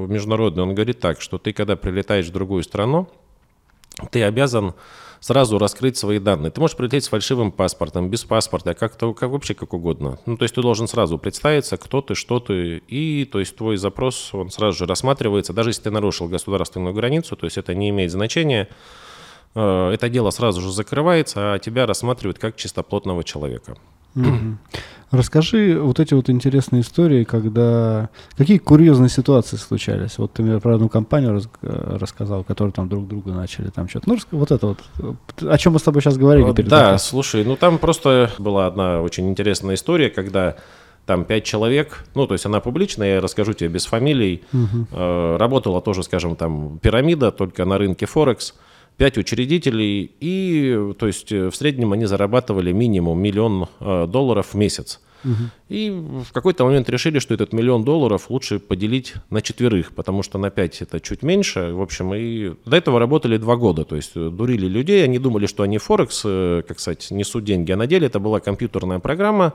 [0.10, 3.08] международный, он говорит так, что ты, когда прилетаешь в другую страну,
[4.12, 4.74] ты обязан
[5.22, 6.52] сразу раскрыть свои данные.
[6.52, 10.20] Ты можешь прилететь с фальшивым паспортом, без паспорта, как-то как, вообще как угодно.
[10.26, 13.78] Ну, то есть ты должен сразу представиться, кто ты, что ты, и то есть твой
[13.78, 17.88] запрос, он сразу же рассматривается, даже если ты нарушил государственную границу, то есть это не
[17.92, 18.68] имеет значения,
[19.54, 23.76] это дело сразу же закрывается, а тебя рассматривают как чистоплотного человека.
[24.16, 24.58] Угу.
[25.12, 28.10] Расскажи вот эти вот интересные истории, когда...
[28.38, 30.18] Какие курьезные ситуации случались?
[30.18, 31.50] Вот ты мне про одну компанию рас...
[31.62, 34.10] рассказал, которые там друг друга начали там что-то.
[34.10, 34.80] Ну, вот это вот.
[35.42, 37.00] О чем мы с тобой сейчас говорили вот, перед Да, этим.
[37.00, 40.56] слушай, ну там просто была одна очень интересная история, когда
[41.06, 44.44] там пять человек, ну, то есть она публичная, я расскажу тебе без фамилий.
[44.54, 44.88] Угу.
[44.92, 48.54] Э, работала тоже, скажем, там пирамида, только на рынке Форекс.
[49.02, 54.56] 5 учредителей, и то есть э, в среднем они зарабатывали минимум миллион э, долларов в
[54.56, 55.02] месяц.
[55.24, 55.34] Угу.
[55.70, 60.38] И в какой-то момент решили, что этот миллион долларов лучше поделить на четверых, потому что
[60.38, 61.74] на 5 это чуть меньше.
[61.74, 65.48] В общем, и до этого работали два года, то есть э, дурили людей, они думали,
[65.48, 69.54] что они Форекс, как сказать, несут деньги, а на деле это была компьютерная программа,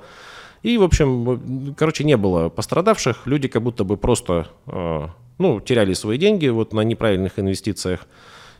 [0.65, 4.49] и, в общем, короче, не было пострадавших, люди как будто бы просто,
[5.39, 8.09] ну, теряли свои деньги вот на неправильных инвестициях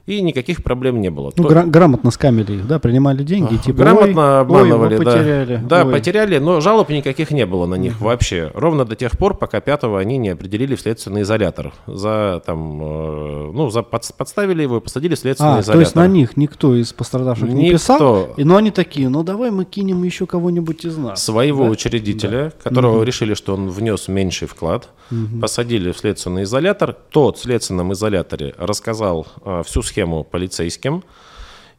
[0.07, 1.33] и никаких проблем не было.
[1.37, 1.49] Ну, То...
[1.49, 5.11] гра- грамотно скамили их, да, принимали деньги, типа, Грамотно ой, обманывали, ой, да.
[5.11, 5.61] потеряли.
[5.69, 5.93] Да, ой.
[5.93, 8.53] потеряли, но жалоб никаких не было на них вообще.
[8.55, 11.73] Ровно до тех пор, пока пятого они не определили в следственный изолятор.
[11.87, 15.75] За, там, э, ну, за под, подставили его и посадили в следственный а, изолятор.
[15.75, 17.61] то есть на них никто из пострадавших никто.
[17.61, 21.25] не писал, и, но они такие, ну, давай мы кинем еще кого-нибудь из нас.
[21.25, 21.71] Своего да?
[21.71, 22.71] учредителя, да.
[22.71, 23.07] которого uh-huh.
[23.07, 25.41] решили, что он внес меньший вклад, uh-huh.
[25.41, 26.97] посадили в следственный изолятор.
[27.11, 31.03] Тот в следственном изоляторе рассказал э, всю схему схему полицейским.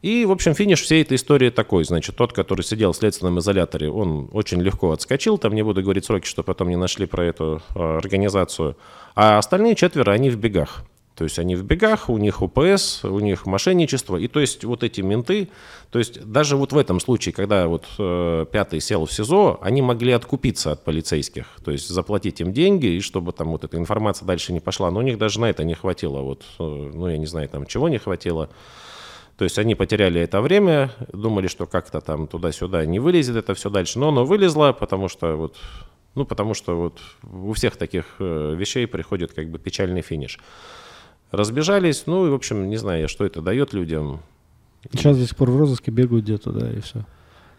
[0.02, 1.84] И, в общем, финиш всей этой истории такой.
[1.84, 5.38] Значит, тот, который сидел в следственном изоляторе, он очень легко отскочил.
[5.38, 8.76] Там не буду говорить сроки, что потом не нашли про эту э, организацию.
[9.16, 10.84] А остальные четверо, они в бегах.
[11.18, 14.16] То есть они в бегах, у них ОПС, у них мошенничество.
[14.16, 15.48] И то есть вот эти менты,
[15.90, 19.82] то есть даже вот в этом случае, когда вот э, пятый сел в СИЗО, они
[19.82, 24.26] могли откупиться от полицейских, то есть заплатить им деньги, и чтобы там вот эта информация
[24.26, 24.92] дальше не пошла.
[24.92, 27.66] Но у них даже на это не хватило, вот, э, ну я не знаю там
[27.66, 28.48] чего не хватило.
[29.36, 33.70] То есть они потеряли это время, думали, что как-то там туда-сюда не вылезет это все
[33.70, 35.56] дальше, но оно вылезло, потому что вот
[36.14, 40.38] ну, потому что вот у всех таких э, вещей приходит как бы печальный финиш.
[41.30, 44.20] Разбежались, ну и, в общем, не знаю, что это дает людям.
[44.92, 47.04] Сейчас до сих пор в розыске бегают где-то, да, и все.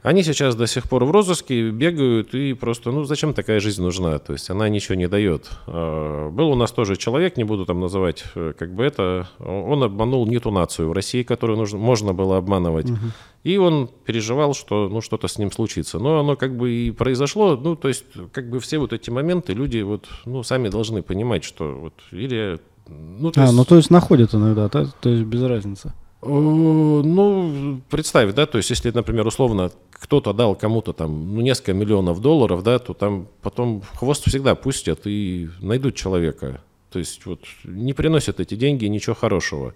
[0.02, 4.18] Они сейчас до сих пор в розыске бегают, и просто, ну, зачем такая жизнь нужна?
[4.20, 5.50] То есть она ничего не дает.
[5.68, 9.84] А, был у нас тоже человек, не буду там называть, э, как бы это, он
[9.84, 12.90] обманул не ту нацию в России, которую нужно, можно было обманывать.
[12.90, 13.00] Угу.
[13.44, 16.00] И он переживал, что, ну, что-то с ним случится.
[16.00, 19.52] Но оно как бы и произошло, ну, то есть, как бы все вот эти моменты
[19.52, 22.58] люди вот, ну, сами должны понимать, что вот или
[22.90, 23.56] ну, то а, есть...
[23.56, 24.88] ну то есть находят иногда, да?
[25.02, 25.94] то есть без разницы.
[26.22, 32.22] Ну, представь, да, то есть если, например, условно кто-то дал кому-то там ну, несколько миллионов
[32.22, 36.62] долларов, да, то там потом хвост всегда пустят и найдут человека.
[36.92, 39.76] То есть вот не приносят эти деньги ничего хорошего.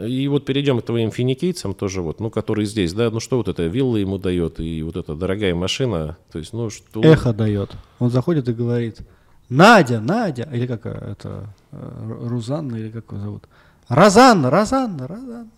[0.00, 3.48] И вот перейдем к твоим финикийцам тоже, вот, ну, которые здесь, да, ну что вот
[3.48, 7.00] это вилла ему дает, и вот эта дорогая машина, то есть, ну что...
[7.00, 7.70] Эхо дает.
[8.00, 8.98] Он заходит и говорит,
[9.48, 13.44] Надя, Надя, или как это, э, Рузанна, или как его зовут?
[13.88, 15.48] Розанна, Розанна, Розанна.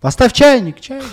[0.00, 1.08] Поставь чайник, чайник.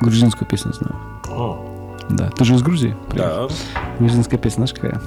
[0.00, 0.96] Грузинскую песню знаю.
[1.28, 1.96] О.
[2.10, 2.96] Да, ты же из Грузии?
[3.14, 3.48] Да.
[3.98, 5.00] Грузинская песня, знаешь какая?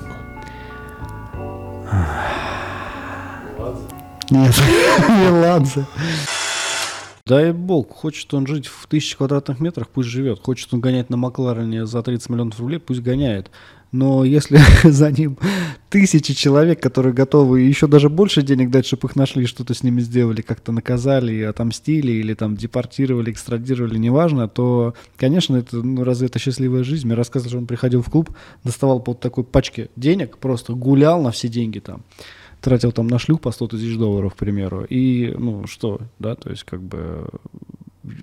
[4.30, 4.54] Нет,
[5.10, 5.86] Меладзе.
[7.26, 10.41] Дай бог, хочет он жить в тысячи квадратных метрах, пусть живет.
[10.41, 13.50] Хочет он гонять на Макларене за 30 миллионов рублей, пусть гоняет.
[13.94, 15.38] Но если за ним
[15.90, 20.02] тысячи человек, которые готовы еще даже больше денег дать, чтобы их нашли, что-то с ними
[20.02, 26.40] сделали, как-то наказали, отомстили или там депортировали, экстрадировали, неважно, то, конечно, это, ну, разве это
[26.40, 27.06] счастливая жизнь?
[27.06, 28.32] Мне рассказывали, что он приходил в клуб,
[28.64, 32.04] доставал по вот такой пачке денег, просто гулял на все деньги там
[32.62, 36.50] тратил там на шлюх по 100 тысяч долларов, к примеру, и, ну, что, да, то
[36.50, 37.28] есть, как бы,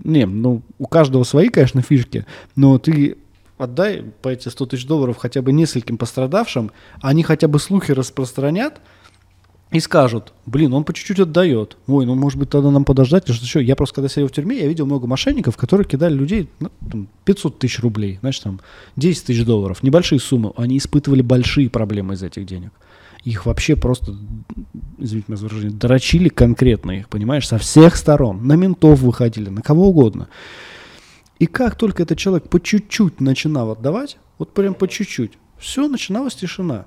[0.02, 2.24] не, ну, у каждого свои, конечно, фишки,
[2.56, 3.18] но ты
[3.60, 6.70] отдай по эти 100 тысяч долларов хотя бы нескольким пострадавшим,
[7.00, 8.80] они хотя бы слухи распространят,
[9.70, 11.76] и скажут, блин, он по чуть-чуть отдает.
[11.86, 13.62] Ой, ну может быть тогда нам подождать, или что еще.
[13.62, 17.08] Я просто когда сидел в тюрьме, я видел много мошенников, которые кидали людей ну, там,
[17.24, 18.60] 500 тысяч рублей, значит там
[18.96, 20.52] 10 тысяч долларов, небольшие суммы.
[20.56, 22.72] Они испытывали большие проблемы из этих денег
[23.24, 24.16] их вообще просто,
[24.98, 28.46] извините меня за выражение, дрочили конкретно их, понимаешь, со всех сторон.
[28.46, 30.28] На ментов выходили, на кого угодно.
[31.40, 36.34] И как только этот человек по чуть-чуть начинал отдавать, вот прям по чуть-чуть, все, начиналась
[36.34, 36.84] тишина.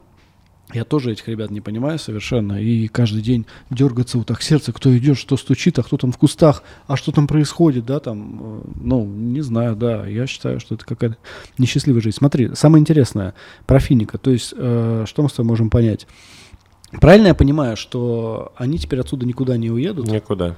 [0.71, 2.61] Я тоже этих ребят не понимаю совершенно.
[2.61, 6.17] И каждый день дергаться вот так сердце, кто идет, что стучит, а кто там в
[6.17, 10.75] кустах, а что там происходит, да, там, э, ну, не знаю, да, я считаю, что
[10.75, 11.17] это какая-то
[11.57, 12.17] несчастливая жизнь.
[12.17, 13.33] Смотри, самое интересное
[13.65, 16.07] про Финика, то есть, э, что мы с тобой можем понять?
[16.91, 20.07] Правильно я понимаю, что они теперь отсюда никуда не уедут?
[20.07, 20.55] Никуда.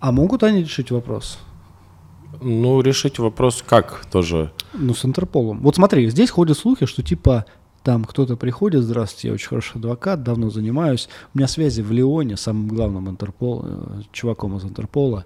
[0.00, 1.38] А могут они решить вопрос?
[2.40, 4.52] Ну, решить вопрос как тоже?
[4.72, 5.60] Ну, с Интерполом.
[5.60, 7.46] Вот смотри, здесь ходят слухи, что типа
[7.82, 11.08] там кто-то приходит, здравствуйте, я очень хороший адвокат, давно занимаюсь.
[11.34, 15.24] У меня связи в Лионе, самым главным Интерпол, э, чуваком из Интерпола.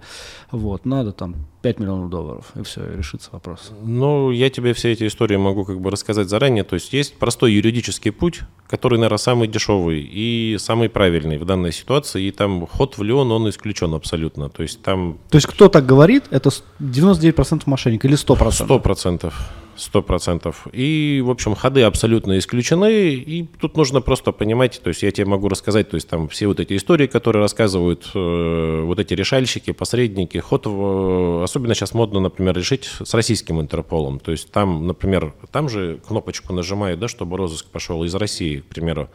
[0.51, 3.73] Вот, надо там 5 миллионов долларов, и все, и решится вопрос.
[3.85, 6.65] Ну, я тебе все эти истории могу как бы рассказать заранее.
[6.65, 11.73] То есть есть простой юридический путь, который, наверное, самый дешевый и самый правильный в данной
[11.73, 12.25] ситуации.
[12.25, 14.49] И там ход в Лион, он исключен абсолютно.
[14.49, 15.19] То есть там...
[15.31, 18.67] То есть кто так говорит, это 99% мошенник или 100%?
[18.67, 19.33] 100%.
[19.75, 20.67] Сто процентов.
[20.73, 23.15] И, в общем, ходы абсолютно исключены.
[23.15, 26.47] И тут нужно просто понимать, то есть я тебе могу рассказать, то есть там все
[26.47, 32.21] вот эти истории, которые рассказывают э, вот эти решальщики, посредники, ход, в, особенно сейчас модно,
[32.21, 34.19] например, решить с российским Интерполом.
[34.19, 38.65] То есть там, например, там же кнопочку нажимают, да, чтобы розыск пошел из России, к
[38.65, 39.11] примеру.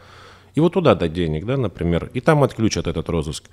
[0.54, 3.44] И вот туда дать денег, да, например, и там отключат этот розыск.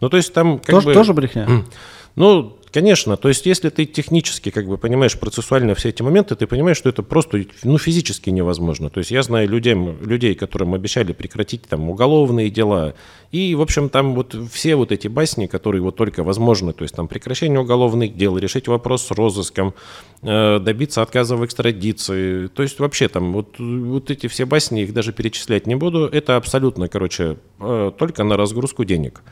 [0.00, 0.94] Ну, то есть там как тоже, бы...
[0.94, 1.64] Тоже брехня?
[2.18, 6.46] Ну, Конечно, то есть если ты технически как бы понимаешь процессуально все эти моменты, ты
[6.46, 8.90] понимаешь, что это просто ну, физически невозможно.
[8.90, 12.94] То есть я знаю людей, людей, которым обещали прекратить там уголовные дела,
[13.32, 16.94] и, в общем, там вот все вот эти басни, которые вот только возможны, то есть
[16.94, 19.74] там прекращение уголовных дел, решить вопрос с розыском,
[20.22, 24.92] э, добиться отказа в экстрадиции, то есть вообще там вот, вот эти все басни, их
[24.92, 29.22] даже перечислять не буду, это абсолютно, короче, э, только на разгрузку денег.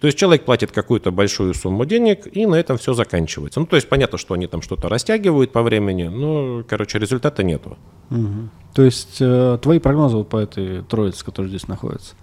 [0.00, 3.60] То есть человек платит какую-то большую сумму денег, и на этом все заканчивается.
[3.60, 7.78] Ну, то есть понятно, что они там что-то растягивают по времени, но, короче, результата нету.
[8.10, 8.50] Угу.
[8.74, 12.14] То есть э, твои прогнозы вот по этой троице, которая здесь находится?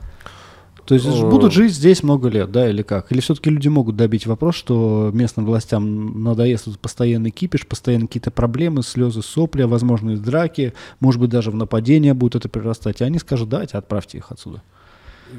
[0.86, 3.12] То есть будут жить здесь много лет, да, или как?
[3.12, 8.32] Или все-таки люди могут добить вопрос, что местным властям надоест тут постоянный кипиш, постоянно какие-то
[8.32, 13.18] проблемы, слезы, сопли, возможные драки, может быть, даже в нападение будет это прирастать, и они
[13.20, 14.62] скажут, давайте отправьте их отсюда.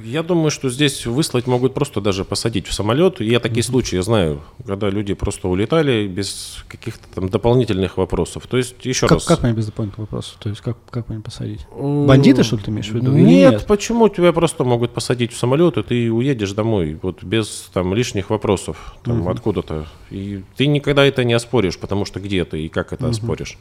[0.02, 3.20] Я думаю, что здесь выслать могут просто даже посадить в самолет.
[3.20, 3.66] Я такие mm-hmm.
[3.66, 8.46] случаи знаю, когда люди просто улетали без каких-то там дополнительных вопросов.
[8.46, 9.24] То есть, еще как, раз...
[9.24, 10.36] Как мне без дополнительных вопросов?
[10.40, 11.60] То есть, как, как мне посадить?
[11.72, 13.12] Бандиты, что ли, ты имеешь в виду?
[13.12, 17.70] Нет, нет, почему тебя просто могут посадить в самолет, и ты уедешь домой, вот без
[17.72, 19.32] там лишних вопросов там, mm-hmm.
[19.32, 19.86] откуда-то.
[20.10, 23.10] И ты никогда это не оспоришь, потому что где ты и как это mm-hmm.
[23.10, 23.58] оспоришь.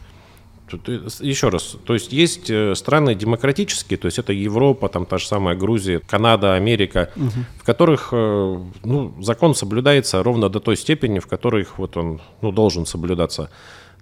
[1.20, 5.28] Еще раз, то есть есть э, страны демократические, то есть это Европа, там та же
[5.28, 7.30] самая Грузия, Канада, Америка, угу.
[7.58, 12.52] в которых э, ну, закон соблюдается ровно до той степени, в которой вот он ну,
[12.52, 13.50] должен соблюдаться.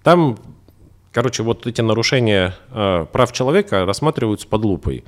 [0.02, 0.38] Там,
[1.12, 5.04] короче, вот эти нарушения э, прав человека рассматриваются под лупой.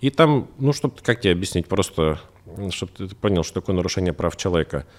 [0.00, 2.20] И там, ну, чтобы, как тебе объяснить, просто,
[2.70, 4.86] чтобы ты понял, что такое нарушение прав человека–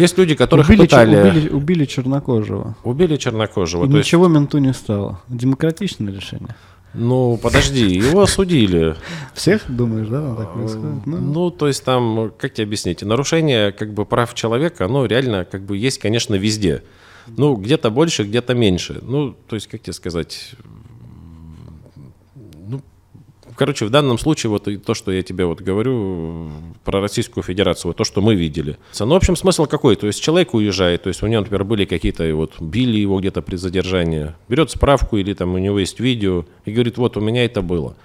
[0.00, 1.16] есть люди, которых убили, пытали...
[1.16, 2.76] Убили, убили чернокожего.
[2.84, 3.84] Убили чернокожего.
[3.84, 4.34] И ничего есть...
[4.34, 5.20] менту не стало.
[5.28, 6.54] Демократичное решение.
[6.94, 8.96] Ну, подожди, его осудили.
[9.34, 11.06] Всех, думаешь, да, так происходит?
[11.06, 11.18] Ну.
[11.18, 15.62] ну, то есть там, как тебе объяснить, нарушение как бы прав человека, оно реально как
[15.62, 16.82] бы есть, конечно, везде.
[17.26, 18.98] Ну, где-то больше, где-то меньше.
[19.02, 20.54] Ну, то есть, как тебе сказать,
[23.56, 26.50] короче, в данном случае вот то, что я тебе вот говорю
[26.84, 28.78] про Российскую Федерацию, вот то, что мы видели.
[28.98, 29.96] Ну, в общем, смысл какой?
[29.96, 33.42] То есть человек уезжает, то есть у него, например, были какие-то, вот, били его где-то
[33.42, 37.44] при задержании, берет справку или там у него есть видео и говорит, вот у меня
[37.44, 37.96] это было.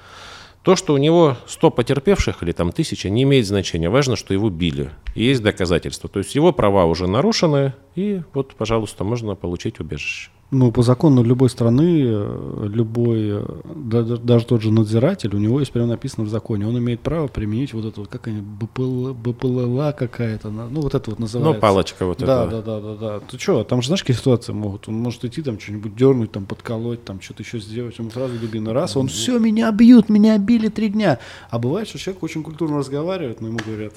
[0.64, 3.90] То, что у него 100 потерпевших или там тысяча, не имеет значения.
[3.90, 4.90] Важно, что его били.
[5.16, 6.10] И есть доказательства.
[6.10, 10.30] То есть его права уже нарушены, и вот, пожалуйста, можно получить убежище.
[10.50, 15.74] Ну, по закону любой страны, э, любой, э, даже тот же надзиратель, у него есть
[15.74, 19.92] прямо написано в законе, он имеет право применить вот это вот, как они, БПЛ, БПЛА
[19.92, 21.54] какая-то, ну, вот это вот называется.
[21.54, 23.20] Ну, палочка вот да, Да, да, да, да.
[23.20, 24.88] Ты что, там же знаешь, какие ситуации могут?
[24.88, 28.72] Он может идти там что-нибудь дернуть, там подколоть, там что-то еще сделать, ему сразу дубина
[28.72, 31.20] раз, он все, меня бьют, меня били три дня.
[31.50, 33.92] А бывает, что человек очень культурно разговаривает, но ему говорят,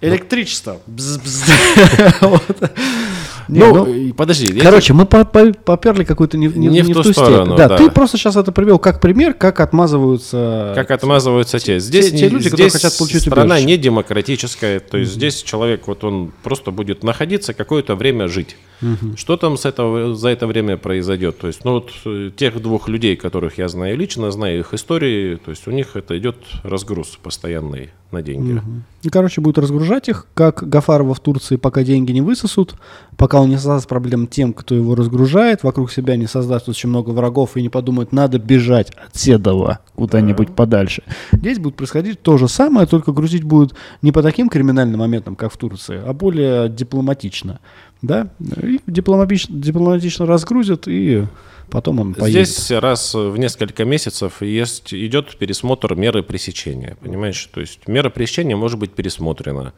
[0.00, 0.80] электричество.
[3.48, 4.58] Не, ну, ну, подожди.
[4.60, 7.56] Короче, мы поперли какую-то не, не, не, в ту сторону.
[7.56, 10.72] Да, да, ты просто сейчас это привел как пример, как отмазываются...
[10.74, 11.78] Как отмазываются те.
[11.78, 13.66] Здесь, те, те люди, здесь которые хотят получить страна убежище.
[13.66, 15.16] не демократическая, то есть mm-hmm.
[15.16, 18.56] здесь человек, вот он просто будет находиться какое-то время жить.
[18.80, 19.16] Mm-hmm.
[19.16, 21.38] Что там с этого, за это время произойдет?
[21.38, 25.36] То есть, ну вот э, тех двух людей, которых я знаю лично, знаю их истории,
[25.36, 28.52] то есть у них это идет разгруз постоянный на деньги.
[28.52, 28.80] Mm-hmm.
[29.02, 32.76] И, короче, будет разгружать их, как Гафарова в Турции, пока деньги не высосут,
[33.16, 37.10] пока он не создаст проблем тем, кто его разгружает, вокруг себя не создаст очень много
[37.10, 40.54] врагов и не подумает, надо бежать от Седова куда-нибудь да.
[40.54, 41.02] подальше.
[41.32, 45.52] Здесь будет происходить то же самое, только грузить будут не по таким криминальным моментам, как
[45.52, 47.58] в Турции, а более дипломатично.
[48.02, 48.28] Да?
[48.62, 51.24] И дипломатично, дипломатично разгрузят и
[51.72, 52.48] потом он поедет.
[52.48, 57.48] Здесь раз в несколько месяцев есть, идет пересмотр меры пресечения, понимаешь?
[57.52, 59.72] То есть мера пресечения может быть пересмотрена.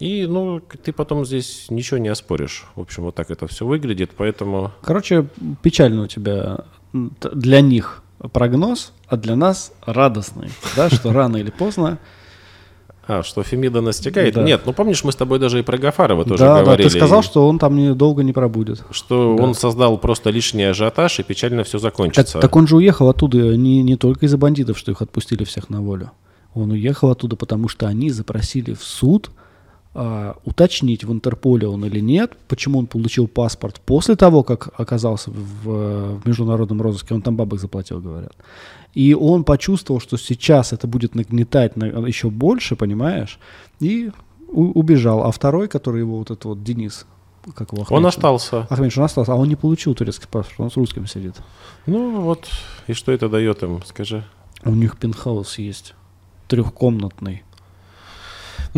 [0.00, 2.66] И, ну, ты потом здесь ничего не оспоришь.
[2.74, 4.72] В общем, вот так это все выглядит, поэтому...
[4.82, 5.26] Короче,
[5.62, 11.98] печально у тебя для них прогноз, а для нас радостный, да, что рано или поздно
[13.08, 14.34] а, что Фемида настигает?
[14.34, 14.42] Да.
[14.42, 16.88] Нет, ну помнишь, мы с тобой даже и про Гафарова тоже да, говорили.
[16.88, 18.84] Да, ты сказал, что он там долго не пробудет.
[18.90, 19.42] Что да.
[19.42, 22.34] он создал просто лишний ажиотаж, и печально все закончится.
[22.34, 25.70] Так, так он же уехал оттуда не, не только из-за бандитов, что их отпустили всех
[25.70, 26.10] на волю.
[26.52, 29.30] Он уехал оттуда, потому что они запросили в суд
[30.00, 35.32] а, уточнить, в Интерполе он или нет, почему он получил паспорт после того, как оказался
[35.32, 38.32] в, в международном розыске, он там бабок заплатил, говорят.
[38.94, 43.40] И он почувствовал, что сейчас это будет нагнетать на, еще больше, понимаешь,
[43.80, 44.12] и
[44.48, 45.24] у, убежал.
[45.24, 47.04] А второй, который его, вот этот вот Денис,
[47.56, 48.66] как его Ахмедшин, Он остался.
[48.70, 51.34] Ахмедшин остался, а он не получил турецкий паспорт, он с русским сидит.
[51.86, 52.48] Ну вот,
[52.86, 54.22] и что это дает им, скажи?
[54.64, 55.94] У них пентхаус есть,
[56.46, 57.42] трехкомнатный.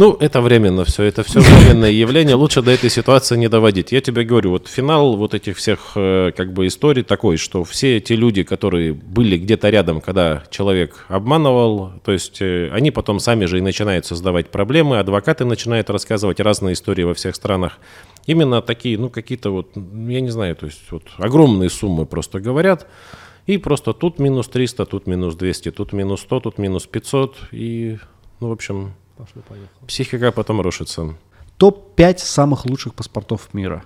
[0.01, 2.35] Ну, это временно все, это все временное явление.
[2.35, 3.93] Лучше до этой ситуации не доводить.
[3.93, 7.99] Я тебе говорю, вот финал вот этих всех э, как бы историй такой, что все
[7.99, 13.45] эти люди, которые были где-то рядом, когда человек обманывал, то есть э, они потом сами
[13.45, 17.77] же и начинают создавать проблемы, адвокаты начинают рассказывать разные истории во всех странах.
[18.25, 22.87] Именно такие, ну, какие-то вот, я не знаю, то есть вот огромные суммы просто говорят.
[23.47, 27.37] И просто тут минус 300, тут минус 200, тут минус 100, тут минус 500.
[27.53, 27.99] И,
[28.41, 29.69] ну, в общем, Пошло, поехало.
[29.87, 31.15] Психика потом рушится.
[31.59, 33.85] Топ-5 самых лучших паспортов мира.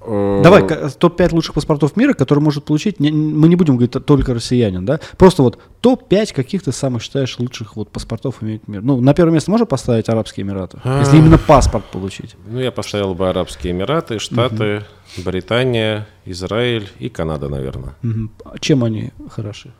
[0.00, 3.96] Э, Давай, ка- топ-5 лучших паспортов мира, которые может получить, не- мы не будем говорить
[4.06, 5.00] только россиянин, да?
[5.16, 8.82] Просто вот топ-5 каких ты самых считаешь лучших вот паспортов имеет мир.
[8.82, 10.78] Ну, на первое место можно поставить Арабские Эмираты?
[10.84, 11.18] Если А.
[11.18, 12.36] именно паспорт получить.
[12.46, 14.84] Ну, я поставил бы Арабские Эмираты, Штаты,
[15.16, 17.94] Британия, Израиль и Канада, наверное.
[18.60, 19.72] Чем они хороши?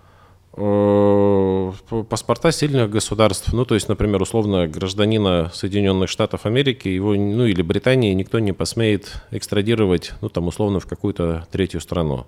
[0.61, 1.73] Э,
[2.09, 7.63] Паспорта сильных государств, ну, то есть, например, условно, гражданина Соединенных Штатов Америки, его, ну, или
[7.63, 12.27] Британии никто не посмеет экстрадировать, ну, там, условно, в какую-то третью страну.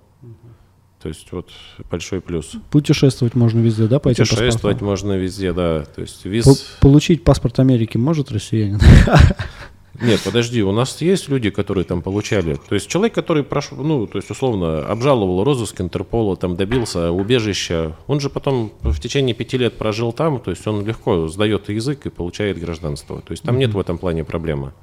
[1.01, 1.49] То есть, вот,
[1.89, 2.53] большой плюс.
[2.69, 5.83] Путешествовать можно везде, да, по Путешествовать можно везде, да.
[5.83, 6.45] То есть, виз...
[6.45, 8.79] По- Получить паспорт Америки может россиянин?
[10.01, 12.55] Нет, подожди, у нас есть люди, которые там получали.
[12.67, 17.95] То есть человек, который прошел, ну, то есть условно обжаловал розыск Интерпола, там добился убежища,
[18.07, 22.05] он же потом в течение пяти лет прожил там, то есть он легко сдает язык
[22.05, 23.21] и получает гражданство.
[23.21, 24.73] То есть там нет в этом плане проблемы.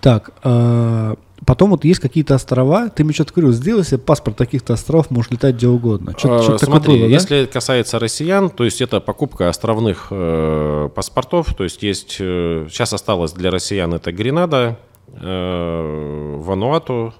[0.00, 4.74] Так, а, потом вот есть какие-то острова, ты мне что-то говорил, сделай себе паспорт таких-то
[4.74, 6.12] островов, можешь летать где угодно.
[6.16, 7.12] Что-то, А, что-то Смотри, было, да?
[7.12, 12.92] если касается россиян, то есть это покупка островных э, паспортов, то есть есть э, сейчас
[12.92, 14.78] осталось для россиян это Гренада,
[15.08, 17.14] э, Вануату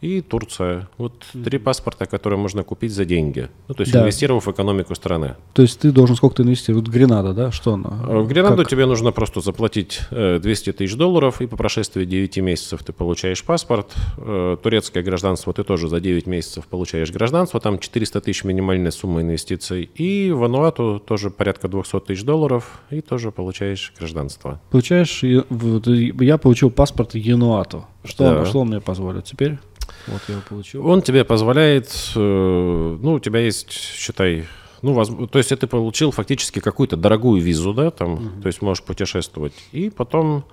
[0.00, 0.88] и Турция.
[0.98, 3.48] Вот три паспорта, которые можно купить за деньги.
[3.68, 4.00] Ну, то есть Да.
[4.02, 5.36] инвестировав в экономику страны.
[5.52, 6.86] То есть ты должен сколько-то инвестировать?
[6.86, 7.50] Вот Гренада, да?
[7.50, 7.90] Что она?
[8.04, 8.68] А В Гренаду Как?
[8.70, 13.44] тебе нужно просто заплатить э, 200 тысяч долларов, и по прошествии 9 месяцев ты получаешь
[13.44, 13.92] паспорт.
[14.18, 19.20] Э, Турецкое гражданство ты тоже за 9 месяцев получаешь гражданство, там 400 тысяч минимальная сумма
[19.22, 19.90] инвестиций.
[19.94, 24.60] И в Вануату тоже порядка 200 тысяч долларов, и тоже получаешь гражданство.
[24.70, 27.84] Получаешь, я получил паспорт Януату.
[28.04, 28.38] Что, Да.
[28.40, 29.58] он, что он мне позволит теперь?
[30.06, 30.86] Вот я его получил.
[30.86, 34.46] Он тебе позволяет, э, ну, у тебя есть, считай,
[34.82, 38.62] ну, воз- то есть это ты получил фактически какую-то дорогую визу, да, там, то есть
[38.62, 39.52] можешь путешествовать.
[39.72, 40.44] И потом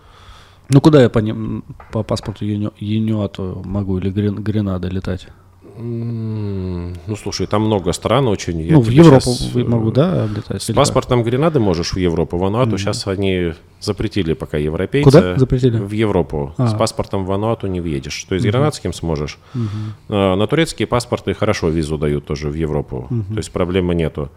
[0.69, 5.27] Ну куда я по, ним, по паспорту Януату могу или Грен- Гренада летать?
[5.79, 8.61] Ну, слушай, там много стран очень.
[8.61, 10.61] Я ну, в Европу щас, вы- э, могу, да, летать?
[10.61, 12.37] С паспортом Гренады можешь в Европу.
[12.37, 15.03] Вануату сейчас они запретили пока европейцы.
[15.03, 15.77] Куда запретили?
[15.77, 16.53] В Европу.
[16.57, 16.77] С А.
[16.77, 18.23] паспортом в Вануату не въедешь.
[18.23, 19.37] То есть гранатским сможешь.
[20.09, 23.07] А, На турецкие паспорты хорошо визу дают тоже в Европу.
[23.29, 24.29] То есть проблемы нету.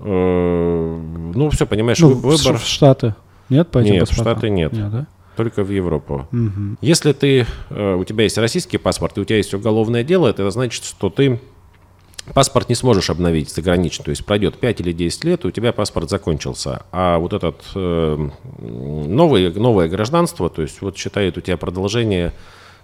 [0.00, 0.98] Э,
[1.34, 2.08] Ну, все, понимаешь, как?
[2.08, 3.14] Ну, выбор в Штаты?
[3.48, 4.14] Нет, по этим Нет, в?
[4.14, 4.72] Штаты нет.
[4.72, 5.06] да?
[5.36, 6.26] Только в Европу.
[6.30, 6.78] Мгм.
[6.80, 10.50] Если ты, э, у тебя есть российский паспорт, и у тебя есть уголовное дело, это
[10.50, 11.40] значит, что ты
[12.34, 14.04] паспорт не сможешь обновить загранично.
[14.04, 16.82] То есть пройдет 5 или 10 лет, и у тебя паспорт закончился.
[16.92, 18.28] А вот этот э,
[18.58, 22.32] новый, новое гражданство, то есть вот считает у тебя продолжение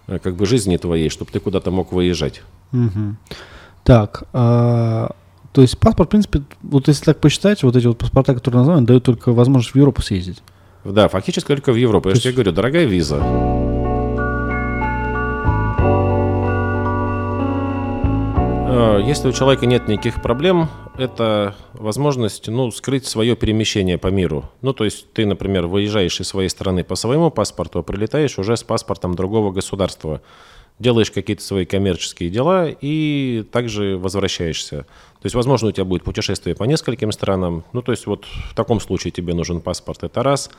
[0.07, 2.42] э, как бы жизни твоей, чтобы ты куда-то мог выезжать.
[2.72, 3.18] Мгм.
[3.84, 5.12] Так, а,
[5.53, 8.86] то есть паспорт, в принципе, вот если так посчитать, вот эти вот паспорта, которые названы,
[8.86, 10.42] дают только возможность в Европу съездить.
[10.85, 12.09] Да, фактически только в Европу.
[12.09, 13.22] Я же тебе говорю, дорогая виза.
[18.68, 24.51] Э, Если у человека нет никаких проблем, это возможность ну, скрыть свое перемещение по миру.
[24.62, 28.57] Ну, то есть ты, например, выезжаешь из своей страны по своему паспорту, а прилетаешь уже
[28.57, 30.20] с паспортом другого государства.
[30.79, 34.87] Делаешь какие-то свои коммерческие дела и также возвращаешься.
[35.21, 37.64] То есть, возможно, у тебя будет путешествие по нескольким странам.
[37.73, 40.05] Ну, то есть, вот в таком случае тебе нужен паспорт.
[40.05, 40.51] Это раз.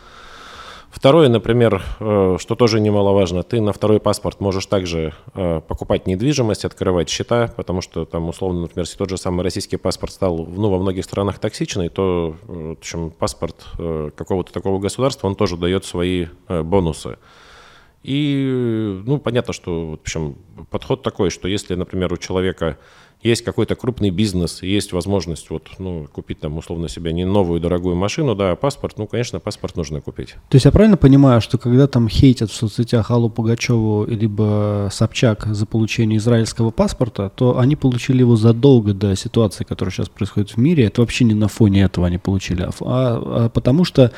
[0.92, 6.66] Второе, например, э, что тоже немаловажно, ты на второй паспорт можешь также э, покупать недвижимость,
[6.66, 10.70] открывать счета, потому что там, условно, например, если тот же самый российский паспорт стал ну,
[10.70, 15.86] во многих странах токсичный, то э, в общем, паспорт какого-то такого государства, он тоже дает
[15.86, 17.18] свои бонусы.
[18.02, 20.38] И, ну, понятно, что, в общем,
[20.72, 22.78] подход такой, что если, например, у человека
[23.22, 27.96] есть какой-то крупный бизнес, есть возможность вот, ну, купить там, условно, себе не новую дорогую
[27.96, 30.36] машину, да, а паспорт, ну, конечно, паспорт нужно купить.
[30.50, 35.48] То есть я правильно понимаю, что когда там хейтят в соцсетях Аллу Пугачеву либо Собчак
[35.48, 40.58] за получение израильского паспорта, то они получили его задолго до ситуации, которая сейчас происходит в
[40.58, 40.86] мире.
[40.86, 44.14] Это вообще не на фоне этого они получили, а, а- а потому что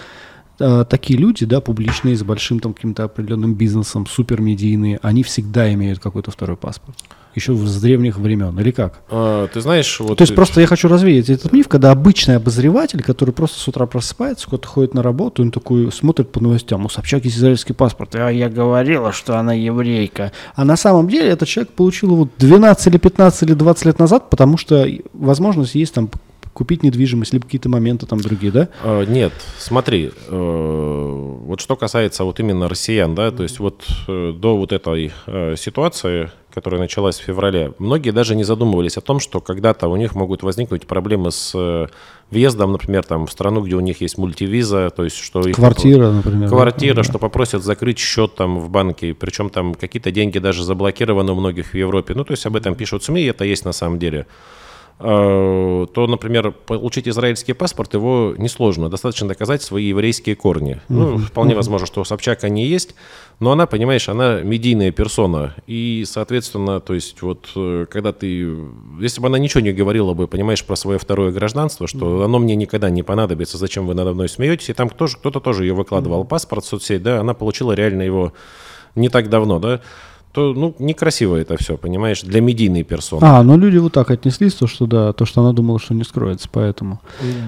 [0.60, 5.98] а, такие люди, да, публичные, с большим там каким-то определенным бизнесом, супермедийные, они всегда имеют
[5.98, 6.98] какой-то второй паспорт.
[7.36, 9.02] Еще с древних времен, или как?
[9.10, 10.18] А, ты знаешь, вот...
[10.18, 13.86] То есть просто я хочу развеять этот миф, когда обычный обозреватель, который просто с утра
[13.86, 18.16] просыпается, куда-то ходит на работу, он такой смотрит по новостям, у Собчак есть израильский паспорт,
[18.16, 20.32] а я говорила, что она еврейка.
[20.56, 24.30] А на самом деле этот человек получил его 12 или 15 или 20 лет назад,
[24.30, 26.10] потому что возможность есть там
[26.54, 28.70] купить недвижимость, либо какие-то моменты там другие, да?
[28.84, 34.34] А, Нет, смотри, э, вот что касается вот именно россиян, да, то есть вот э,
[34.36, 39.20] до вот этой э, ситуации, которая началась в феврале, многие даже не задумывались о том,
[39.20, 41.88] что когда-то у них могут возникнуть проблемы с э,
[42.30, 45.56] въездом, например, там, в страну, где у них есть мультивиза, то есть что их...
[45.56, 46.50] Квартира, например.
[46.50, 47.04] Квартира, да.
[47.04, 51.74] что попросят закрыть счет там в банке, причем там какие-то деньги даже заблокированы у многих
[51.74, 52.14] в Европе.
[52.14, 54.28] Ну, то есть об этом пишут СМИ, и это есть на самом деле.
[55.04, 58.90] Э, то, например, получить израильский паспорт его несложно.
[58.90, 60.80] Достаточно доказать свои еврейские корни.
[60.90, 62.94] Ну, вполне возможно, что у Собчак они есть,
[63.40, 65.56] но она, понимаешь, она медийная персона.
[65.66, 68.58] И, соответственно, то есть вот э, когда ты...
[69.00, 72.56] Если бы она ничего не говорила бы, понимаешь, про свое второе гражданство, что оно мне
[72.56, 76.64] никогда не понадобится, зачем вы надо мной смеетесь, и там кто-то тоже ее выкладывал паспорт
[76.64, 78.34] в соцсеть, да, она получила реально его
[78.96, 79.82] не так давно, да,
[80.32, 83.22] то ну, некрасиво это все, понимаешь, для медийной персоны.
[83.24, 86.04] А, ну люди вот так отнеслись, то, что да, то, что она думала, что не
[86.04, 87.02] скроется, поэтому.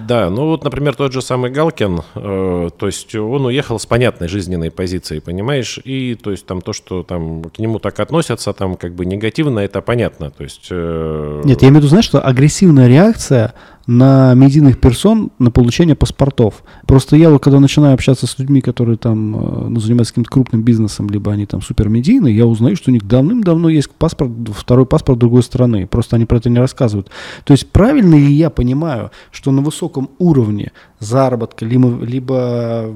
[0.08, 4.28] Да, ну вот, например, тот же самый Галкин, э, то есть он уехал с понятной
[4.28, 8.76] жизненной позицией, понимаешь, и то есть там то, что там к нему так относятся, там
[8.76, 10.68] как бы негативно, это понятно, то есть...
[10.70, 11.42] Э...
[11.46, 13.54] Нет, я имею в виду, знаешь, что агрессивная реакция
[13.86, 16.64] на медийных персон на получение паспортов.
[16.88, 20.64] Просто я вот когда начинаю общаться с людьми, которые там э, ну, занимаются каким-то крупным
[20.64, 25.20] бизнесом, либо они там супермедийные, я узнаю, что у них давным-давно есть паспорт, второй паспорт
[25.20, 25.86] другой страны.
[25.88, 27.10] Просто они про это не рассказывают.
[27.44, 32.94] То есть правильно ли я понимаю, что на высоком уровне заработка, либо, либо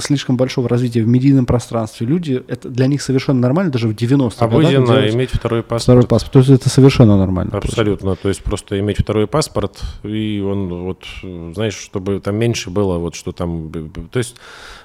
[0.00, 4.44] слишком большого развития в медийном пространстве, люди, это для них совершенно нормально, даже в 90-х
[4.44, 5.82] Обыденно годах иметь второй паспорт.
[5.82, 7.52] Второй паспорт, то есть это совершенно нормально.
[7.56, 8.22] Абсолютно, просто.
[8.22, 13.14] то есть просто иметь второй паспорт, и он вот, знаешь, чтобы там меньше было, вот
[13.14, 13.70] что там,
[14.10, 14.36] то есть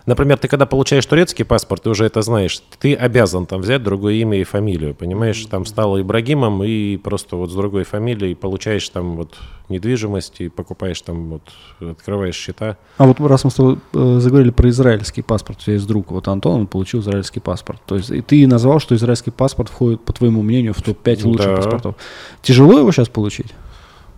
[0.05, 4.15] Например, ты когда получаешь турецкий паспорт, ты уже это знаешь, ты обязан там взять другое
[4.15, 5.45] имя и фамилию, понимаешь?
[5.45, 9.35] Там стал Ибрагимом и просто вот с другой фамилией получаешь там вот
[9.69, 11.43] недвижимость и покупаешь там вот,
[11.79, 12.77] открываешь счета.
[12.97, 16.11] А вот раз мы с тобой э, заговорили про израильский паспорт, у тебя есть друг,
[16.11, 17.81] вот Антон, он получил израильский паспорт.
[17.85, 21.45] То есть и ты назвал, что израильский паспорт входит, по твоему мнению, в топ-5 лучших
[21.45, 21.55] да.
[21.57, 21.95] паспортов.
[22.41, 23.53] Тяжело его сейчас получить?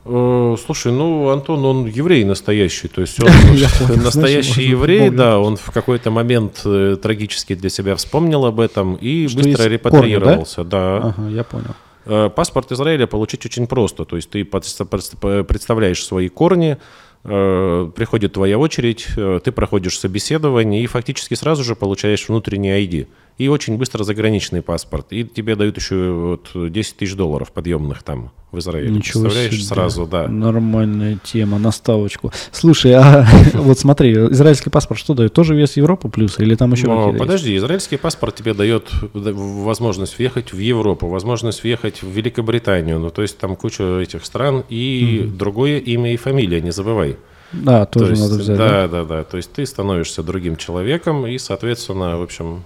[0.05, 3.29] Э, слушай, ну Антон, он еврей настоящий, то есть он
[4.03, 9.27] настоящий еврей, да, он в какой-то момент э, трагически для себя вспомнил об этом и
[9.27, 10.97] быстро репатриировался, да.
[10.97, 11.75] Ага, я понял.
[12.05, 16.77] Э, паспорт Израиля получить очень просто, то есть ты представляешь свои корни,
[17.23, 23.07] приходит твоя очередь, ты проходишь собеседование и фактически сразу же получаешь внутренний ID
[23.37, 25.07] и очень быстро заграничный паспорт.
[25.11, 28.91] И тебе дают еще вот 10 тысяч долларов подъемных там в Израиле.
[28.91, 29.63] Ничего Представляешь, себе.
[29.63, 30.27] сразу, да.
[30.27, 32.31] Нормальная тема, наставочку.
[32.51, 35.33] Слушай, а вот смотри, израильский паспорт что дает?
[35.33, 40.53] Тоже вес Европы плюс или там еще Но, Подожди, израильский паспорт тебе дает возможность въехать
[40.53, 45.79] в Европу, возможность въехать в Великобританию, ну то есть там куча этих стран и другое
[45.79, 47.17] имя и фамилия, не забывай.
[47.53, 48.57] Да, тоже то есть, надо взять.
[48.57, 49.23] Да, да, да, да.
[49.23, 52.63] То есть ты становишься другим человеком и, соответственно, в общем,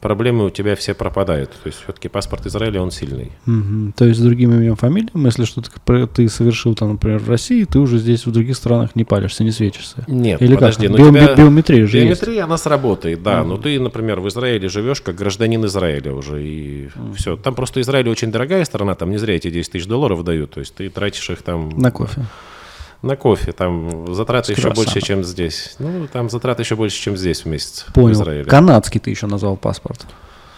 [0.00, 1.50] проблемы у тебя все пропадают.
[1.50, 3.32] То есть все-таки паспорт Израиля, он сильный.
[3.46, 3.92] Угу.
[3.96, 7.78] То есть с другим именем, фамилией, если что-то ты совершил, там, например, в России, ты
[7.78, 10.04] уже здесь в других странах не палишься, не светишься.
[10.06, 10.96] Нет, Или подожди, как?
[10.96, 11.34] Био- тебя...
[11.34, 12.44] Биометрия же Биометрия, есть.
[12.44, 13.40] она сработает, да.
[13.40, 13.48] Угу.
[13.48, 17.14] Но ты, например, в Израиле живешь как гражданин Израиля уже, и угу.
[17.14, 17.36] все.
[17.36, 20.60] Там просто Израиль очень дорогая страна, там не зря эти 10 тысяч долларов дают, то
[20.60, 21.70] есть ты тратишь их там...
[21.76, 22.26] На кофе
[23.02, 23.52] на кофе.
[23.52, 25.76] Там затраты еще больше, чем здесь.
[25.78, 27.86] Ну, там затраты еще больше, чем здесь в месяц.
[27.94, 28.08] Понял.
[28.08, 28.44] В Израиле.
[28.44, 30.06] Канадский ты еще назвал паспорт.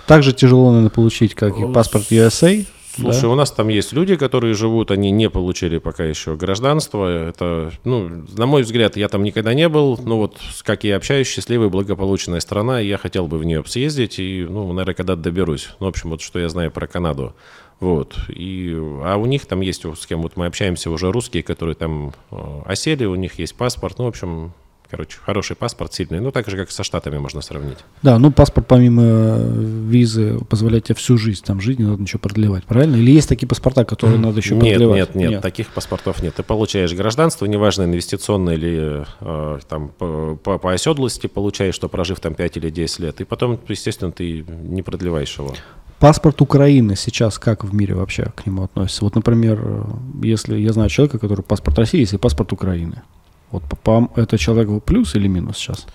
[0.06, 2.66] Так же тяжело, наверное, получить, как и паспорт USA.
[3.00, 3.28] Слушай, да?
[3.28, 7.28] у нас там есть люди, которые живут, они не получили пока еще гражданство.
[7.28, 9.98] Это, ну, на мой взгляд, я там никогда не был.
[10.02, 14.18] Ну вот, как я общаюсь, счастливая, благополучная страна, и я хотел бы в нее съездить,
[14.18, 15.70] и, ну, наверное, когда-то доберусь.
[15.78, 17.34] Ну, в общем, вот что я знаю про Канаду.
[17.80, 18.16] Вот.
[18.28, 22.12] И, а у них там есть, с кем вот мы общаемся, уже русские, которые там
[22.30, 23.98] э, осели, у них есть паспорт.
[23.98, 24.52] Ну, в общем,
[24.90, 26.18] Короче, хороший паспорт, сильный.
[26.18, 27.76] Ну, так же, как со Штатами можно сравнить.
[28.02, 29.52] Да, ну, паспорт помимо э,
[29.86, 32.96] визы позволяет тебе всю жизнь там жить, не надо ничего продлевать, правильно?
[32.96, 34.96] Или есть такие паспорта, которые надо еще нет, продлевать?
[34.96, 36.36] Нет, нет, нет, таких паспортов нет.
[36.36, 42.20] Ты получаешь гражданство, неважно, инвестиционное или э, там по, по, по оседлости получаешь, что прожив
[42.20, 45.54] там 5 или 10 лет, и потом, естественно, ты не продлеваешь его.
[46.00, 49.04] Паспорт Украины сейчас как в мире вообще к нему относится?
[49.04, 49.86] Вот, например,
[50.22, 53.02] если я знаю человека, который паспорт России, есть и паспорт Украины.
[53.50, 55.86] Вот по это человек плюс или минус сейчас?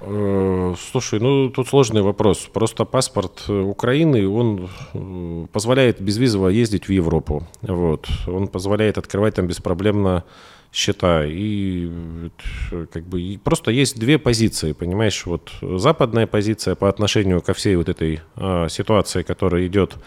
[0.00, 2.48] Э, слушай, ну тут сложный вопрос.
[2.52, 7.46] Просто паспорт э, Украины, он э, позволяет безвизово ездить в Европу.
[7.62, 8.08] Вот.
[8.26, 10.24] Он позволяет открывать там беспроблемно
[10.76, 11.24] счета.
[11.26, 11.88] И
[12.92, 15.24] как бы просто есть две позиции, понимаешь?
[15.24, 20.00] Вот западная позиция по отношению ко всей вот этой а, ситуации, которая идет Э,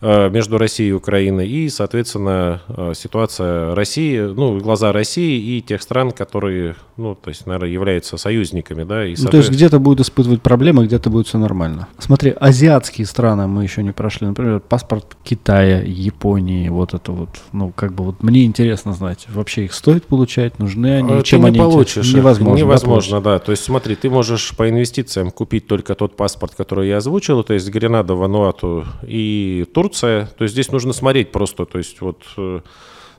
[0.00, 6.10] между Россией и Украиной, и, соответственно, э, ситуация России, ну, глаза России и тех стран,
[6.10, 9.06] которые, ну, то есть, наверное, являются союзниками, да.
[9.06, 11.88] И ну, то есть где-то будет испытывать проблемы, где-то будет все нормально.
[11.98, 14.26] Смотри, азиатские страны мы еще не прошли.
[14.26, 17.30] Например, паспорт Китая, Японии, вот это вот.
[17.52, 21.44] Ну, как бы вот мне интересно знать, вообще их стоит получать, нужны они, ты чем
[21.44, 22.12] они получишь.
[22.14, 22.58] Невозможно.
[22.58, 23.38] Невозможно, да, да.
[23.38, 27.52] То есть смотри, ты можешь по инвестициям купить только тот паспорт, который я озвучил, то
[27.52, 30.26] есть Гренада, Вануату и Турция.
[30.38, 32.60] То есть здесь нужно смотреть просто, то есть вот э,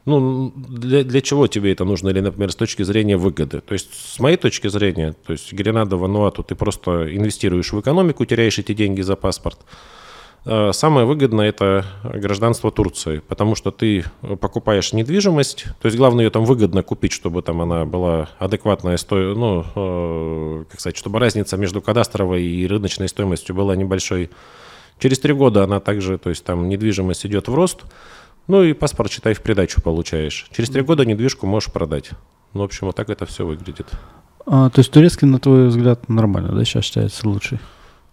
[0.06, 3.62] ну, для, для чего тебе это нужно, или, например, с точки зрения выгоды.
[3.62, 8.26] То есть, с моей точки зрения, то есть Гренада, Вануату, ты просто инвестируешь в экономику,
[8.26, 9.60] теряешь эти деньги за паспорт.
[10.44, 14.06] А самое выгодное– это гражданство Турции, потому что ты
[14.40, 19.16] покупаешь недвижимость, то есть главное ее там выгодно купить, чтобы там она была адекватная, сто...
[19.16, 24.32] ну, э, как сказать, чтобы разница между кадастровой и рыночной стоимостью была небольшой.
[25.02, 27.82] Через три года она также, то есть там недвижимость идет в рост–
[28.48, 30.48] ну и паспорт, считай, в придачу получаешь.
[30.56, 32.12] Через три года недвижку можешь продать.
[32.54, 33.88] Ну, в общем, вот так это все выглядит.
[34.46, 37.60] А, то есть турецкий, на твой взгляд, нормально, да, сейчас считается лучший?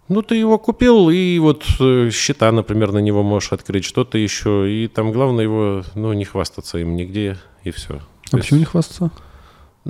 [0.08, 4.70] Ну, ты его купил, и вот э, счета, например, на него можешь открыть, что-то еще.
[4.72, 7.94] И там главное его, ну, не хвастаться им нигде, и все.
[7.94, 8.52] А То почему есть...
[8.52, 9.10] не хвастаться?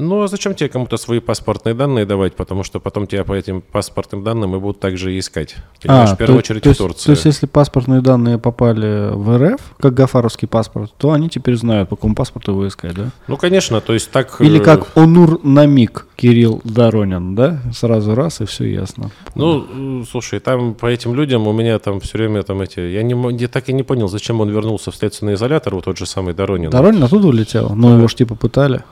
[0.00, 2.36] Ну, а зачем тебе кому-то свои паспортные данные давать?
[2.36, 5.56] Потому что потом тебя по этим паспортным данным и будут также искать.
[5.82, 7.06] Понимаешь, а, в первую то, очередь то, в Турции.
[7.06, 11.88] То есть, если паспортные данные попали в РФ, как гафаровский паспорт, то они теперь знают,
[11.88, 13.10] по какому паспорту его искать, да?
[13.26, 14.40] Ну, конечно, то есть так...
[14.40, 17.60] Или э, как Онур Намик Кирилл Доронин, да?
[17.74, 19.10] Сразу раз, и все ясно.
[19.34, 22.78] Ну, слушай, там по этим людям у меня там все время там эти...
[22.78, 25.98] Я, не, я так и не понял, зачем он вернулся в следственный изолятор, вот тот
[25.98, 26.70] же самый Доронин.
[26.70, 28.84] Доронин оттуда улетел, но его ж типа пытали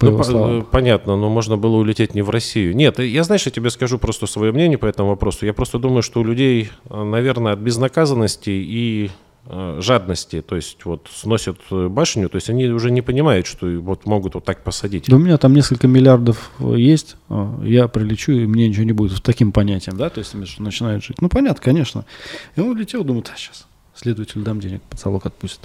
[0.00, 2.74] ну, по понятно, но можно было улететь не в Россию.
[2.74, 5.46] Нет, я, знаешь, я тебе скажу просто свое мнение по этому вопросу.
[5.46, 9.10] Я просто думаю, что у людей, э, наверное, от безнаказанности и
[9.46, 13.66] э, жадности, то есть вот сносят э, башню, то есть они уже не понимают, что
[13.66, 15.06] вот могут вот так посадить.
[15.08, 17.16] Да у меня там несколько миллиардов есть,
[17.62, 19.18] я прилечу, и мне ничего не будет.
[19.18, 21.20] С таким понятием, да, то есть начинают жить.
[21.20, 22.04] Ну, понятно, конечно.
[22.56, 25.60] И он улетел, думает, а, сейчас следователь дам денег, под залог отпустит.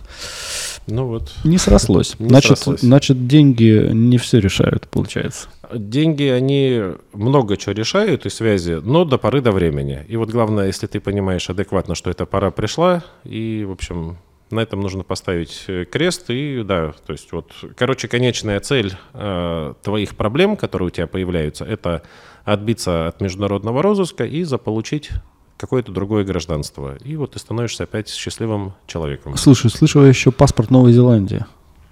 [0.88, 1.34] Ну вот.
[1.43, 2.15] Не срослось.
[2.19, 2.82] Не значит, срослось.
[2.82, 5.49] значит, деньги не все решают, получается.
[5.73, 6.82] Деньги, они
[7.13, 10.05] много чего решают и связи, но до поры до времени.
[10.07, 14.17] И вот главное, если ты понимаешь адекватно, что эта пора пришла, и, в общем,
[14.49, 19.73] на этом нужно поставить э, крест и да, то есть вот, короче, конечная цель э,
[19.84, 22.03] твоих проблем, которые у тебя появляются, это
[22.45, 25.09] отбиться от международного розыска и заполучить
[25.58, 26.95] какое-то другое гражданство.
[27.03, 29.36] И вот ты становишься опять счастливым человеком.
[29.38, 31.45] Слушай, слышал еще паспорт Новой Зеландии.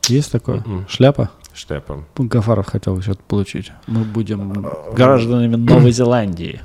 [0.08, 0.60] Есть такое?
[0.60, 0.86] Mm-mm.
[0.88, 1.32] Шляпа?
[1.54, 2.06] Шляпа.
[2.18, 3.72] Гафаров хотел что-то получить.
[3.88, 6.62] Мы будем гражданами Новой Зеландии.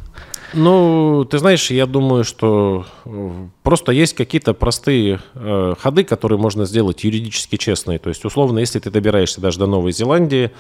[0.52, 3.30] Ну, ты знаешь, я думаю, что э,
[3.62, 8.00] просто есть какие-то простые э, ходы, которые можно сделать юридически честные.
[8.00, 10.50] То есть, условно, если ты добираешься даже до Новой Зеландии,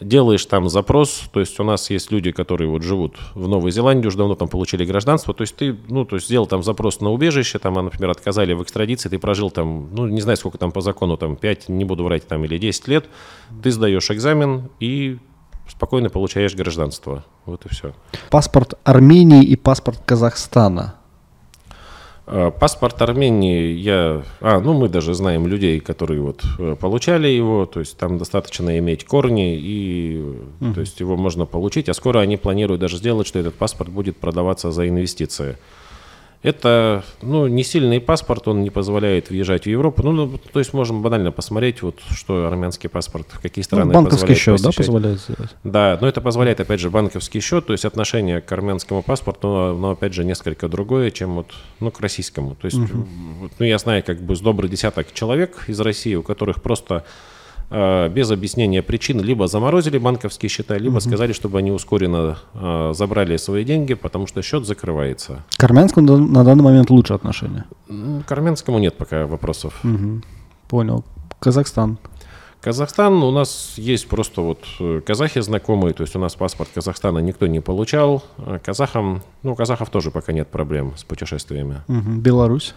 [0.00, 4.08] делаешь там запрос, то есть у нас есть люди, которые вот живут в Новой Зеландии,
[4.08, 7.10] уже давно там получили гражданство, то есть ты, ну, то есть сделал там запрос на
[7.10, 10.72] убежище, там, а, например, отказали в экстрадиции, ты прожил там, ну, не знаю, сколько там
[10.72, 13.06] по закону, там, 5, не буду врать, там, или 10 лет,
[13.62, 15.18] ты сдаешь экзамен и
[15.68, 17.24] спокойно получаешь гражданство.
[17.46, 17.92] Вот и все.
[18.30, 20.94] Паспорт Армении и паспорт Казахстана–
[22.26, 24.22] паспорт Армении я...
[24.40, 28.78] А, ну мы даже знаем людей, которые вот э, получали его, то есть там достаточно
[28.78, 30.16] иметь корни, и
[30.60, 30.74] uh-huh.
[30.74, 34.16] то есть его можно получить, а скоро они планируют даже сделать, что этот паспорт будет
[34.16, 35.56] продаваться за инвестиции.
[36.42, 40.02] Это, ну, не сильный паспорт, он не позволяет въезжать в Европу.
[40.02, 43.92] Ну, ну то есть можем банально посмотреть, вот, что армянский паспорт, в какие страны ну,
[43.92, 44.76] банковский счет, посещать.
[44.76, 45.50] да, позволяет сделать?
[45.64, 49.74] Да, но это позволяет, опять же, банковский счет, то есть отношение к армянскому паспорту, но,
[49.74, 52.54] но опять же, несколько другое, чем вот, ну, к российскому.
[52.54, 53.06] То есть, угу.
[53.58, 57.04] ну, я знаю, как бы, с добрый десяток человек из России, у которых просто
[57.70, 61.00] без объяснения причин либо заморозили банковские счета, либо угу.
[61.00, 65.44] сказали, чтобы они ускоренно э, забрали свои деньги, потому что счет закрывается.
[65.56, 67.66] К Армянскому на данный момент лучше отношения?
[68.26, 69.78] К Армянскому нет пока вопросов.
[69.84, 70.22] Угу.
[70.68, 71.04] Понял.
[71.38, 71.98] Казахстан.
[72.60, 77.20] Казахстан, у нас есть просто вот э, казахи знакомые, то есть у нас паспорт Казахстана
[77.20, 78.22] никто не получал.
[78.64, 81.82] Казахам, ну, казахов тоже пока нет проблем с путешествиями.
[81.88, 82.20] Угу.
[82.20, 82.74] Беларусь?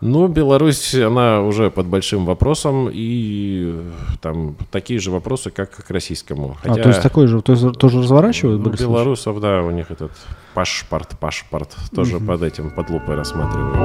[0.00, 3.74] Ну, Беларусь, она уже под большим вопросом, и
[4.22, 6.56] там такие же вопросы, как к российскому.
[6.62, 8.62] Хотя, а, то есть такой же, то есть тоже разворачивают?
[8.64, 10.12] Ну, белорусов, да, у них этот
[10.54, 12.26] пашпорт, пашпорт тоже угу.
[12.26, 13.76] под этим, под лупой рассматривают.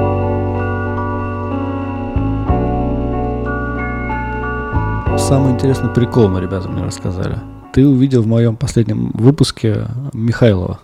[5.18, 7.38] Самый интересный прикол мы ребята мне рассказали.
[7.74, 10.80] Ты увидел в моем последнем выпуске Михайлова.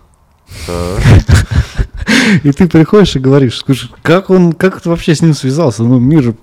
[2.43, 5.83] И ты приходишь и говоришь, слушай, как он, как ты вообще с ним связался?
[5.83, 6.35] Ну, мир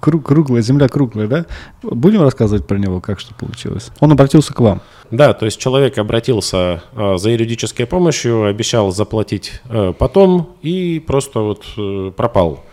[0.00, 1.46] круг, круглая, земля круглая, да?
[1.82, 3.90] Будем рассказывать про него, как что получилось?
[4.00, 4.80] Он обратился к вам.
[5.10, 11.40] Да, то есть человек обратился э, за юридической помощью, обещал заплатить э, потом и просто
[11.40, 12.64] вот э, пропал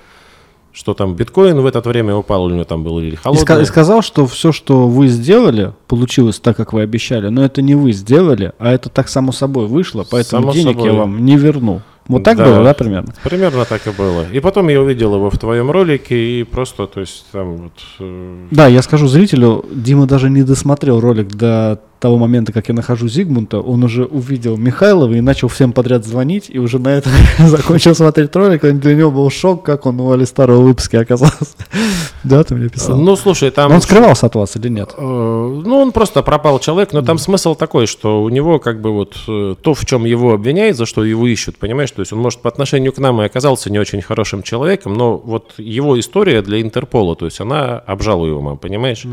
[0.77, 3.63] что там биткоин в это время упал, у него там был или холодный.
[3.63, 7.73] И, сказал, что все, что вы сделали, получилось так, как вы обещали, но это не
[7.73, 10.91] вы сделали, а это так само собой вышло, поэтому само денег собой.
[10.91, 11.81] я вам не верну.
[12.07, 13.13] Вот так да, было, да, примерно?
[13.23, 14.25] Примерно так и было.
[14.31, 17.73] И потом я увидел его в твоем ролике, и просто, то есть, там вот...
[17.99, 18.47] Э...
[18.51, 23.07] Да, я скажу зрителю, Дима даже не досмотрел ролик до того момента, как я нахожу
[23.07, 27.95] Зигмунта, он уже увидел Михайлова и начал всем подряд звонить, и уже на этом закончил
[27.95, 31.55] смотреть ролик, и для него был шок, как он у Алистара выпуске оказался.
[32.23, 32.97] да, ты мне писал.
[32.97, 33.71] Ну, слушай, там...
[33.71, 34.93] Он скрывался от вас или нет?
[34.97, 38.91] Э, ну, он просто пропал человек, но там смысл такой, что у него как бы
[38.91, 41.91] вот э, то, в чем его обвиняют, за что его ищут, понимаешь?
[41.91, 45.17] То есть он, может, по отношению к нам и оказался не очень хорошим человеком, но
[45.17, 49.05] вот его история для Интерпола, то есть она обжалуема, понимаешь?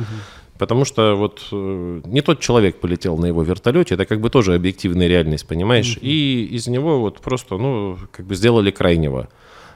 [0.59, 4.55] Потому что вот э, не тот человек полетел на его вертолете, это как бы тоже
[4.55, 5.97] объективная реальность, понимаешь?
[5.97, 6.03] Mm-hmm.
[6.03, 9.29] И из него вот просто, ну, как бы сделали крайнего.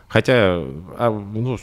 [0.09, 0.63] Хотя
[0.97, 1.59] а, ну,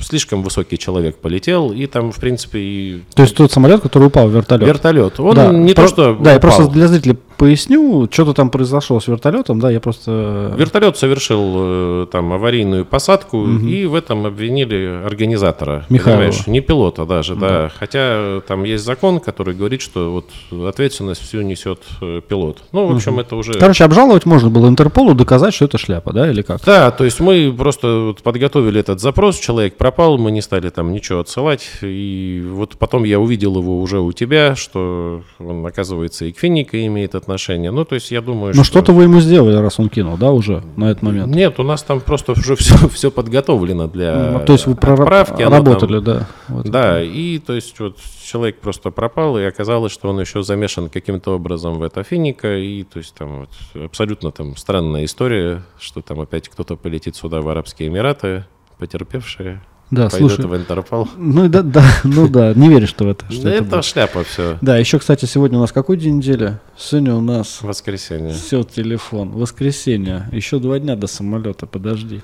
[0.00, 3.02] слишком высокий человек полетел, и там, в принципе, и...
[3.14, 4.66] То есть тот самолет, который упал в вертолет?
[4.66, 5.20] Вертолет.
[5.20, 5.52] Он да.
[5.52, 5.82] не Про...
[5.82, 6.32] то, что Да, упал.
[6.32, 10.54] я просто для зрителей поясню, что-то там произошло с вертолетом, да, я просто...
[10.58, 13.66] Вертолет совершил э, там аварийную посадку, угу.
[13.66, 15.86] и в этом обвинили организатора.
[15.88, 16.46] Понимаешь?
[16.46, 17.48] Не пилота даже, да.
[17.48, 17.72] да.
[17.74, 22.58] Хотя там есть закон, который говорит, что вот ответственность всю несет э, пилот.
[22.72, 23.22] Ну, в общем, угу.
[23.22, 23.54] это уже...
[23.54, 26.62] Короче, обжаловать можно было Интерполу, доказать, что это шляпа, да, или как?
[26.66, 31.20] Да, то есть мы просто подготовили этот запрос, человек пропал, мы не стали там ничего
[31.20, 36.38] отсылать, и вот потом я увидел его уже у тебя, что он, оказывается, и к
[36.38, 37.70] Финика имеет отношение отношения.
[37.70, 38.72] Ну, то есть я думаю, Но что...
[38.72, 41.34] что-то вы ему сделали, раз он кинул, да, уже на этот момент?
[41.34, 45.42] Нет, у нас там просто уже все, все подготовлено для ну, То есть вы отправки.
[45.42, 46.04] Работали, там...
[46.04, 46.28] да.
[46.48, 47.04] Вот да, это.
[47.04, 51.74] и то есть вот человек просто пропал, и оказалось, что он еще замешан каким-то образом
[51.74, 56.48] в это финика, и то есть там вот абсолютно там странная история, что там опять
[56.48, 58.44] кто-то полетит сюда в Арабские Эмираты,
[58.78, 60.46] потерпевшие да, Пойдут слушай.
[60.46, 61.08] в Интерпол.
[61.16, 63.30] Ну да, да, ну да, не веришь ты в это.
[63.30, 64.56] Что это, это шляпа все.
[64.60, 66.58] Да, еще, кстати, сегодня у нас какой день недели?
[66.78, 67.58] Сегодня у нас...
[67.60, 68.32] Воскресенье.
[68.32, 69.30] Все, телефон.
[69.30, 70.28] Воскресенье.
[70.30, 72.22] Еще два дня до самолета, подожди.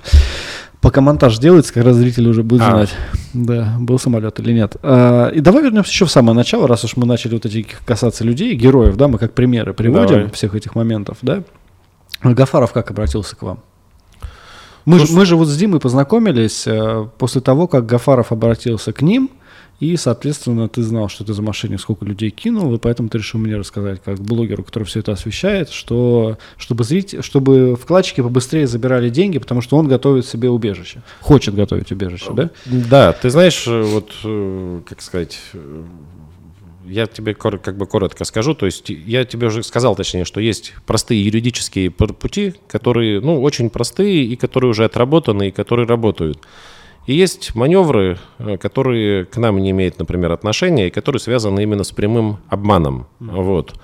[0.80, 2.70] Пока монтаж делается, как раз зрители уже будут а.
[2.70, 2.94] знать,
[3.34, 4.76] да, был самолет или нет.
[4.82, 8.22] А, и давай вернемся еще в самое начало, раз уж мы начали вот эти касаться
[8.22, 10.30] людей, героев, да, мы как примеры приводим давай.
[10.30, 11.42] всех этих моментов, да.
[12.22, 13.60] Гафаров как обратился к вам?
[14.86, 15.16] Мы, Просто...
[15.16, 19.30] мы же вот с Димой познакомились э, после того, как Гафаров обратился к ним,
[19.80, 23.40] и, соответственно, ты знал, что ты за мошенник, сколько людей кинул, и поэтому ты решил
[23.40, 29.10] мне рассказать, как блогеру, который все это освещает, что чтобы, зрить, чтобы вкладчики побыстрее забирали
[29.10, 31.02] деньги, потому что он готовит себе убежище.
[31.20, 32.50] Хочет готовить убежище, да?
[32.64, 35.38] Да, ты знаешь, э, вот, э, как сказать,
[36.88, 38.54] я тебе как бы коротко скажу.
[38.54, 43.70] То есть я тебе уже сказал, точнее, что есть простые юридические пути, которые, ну, очень
[43.70, 46.40] простые и которые уже отработаны и которые работают.
[47.06, 51.84] И есть маневры, э, которые к нам не имеют, например, отношения и которые связаны именно
[51.84, 53.06] с прямым обманом.
[53.20, 53.42] Mm-hmm.
[53.42, 53.74] Вот.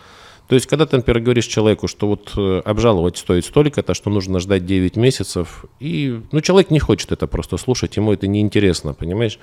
[0.49, 4.41] То есть, когда ты, например, говоришь человеку, что вот э, обжаловать стоит столько-то, что нужно
[4.41, 9.39] ждать 9 месяцев, и, ну, человек не хочет это просто слушать, ему это неинтересно, понимаешь?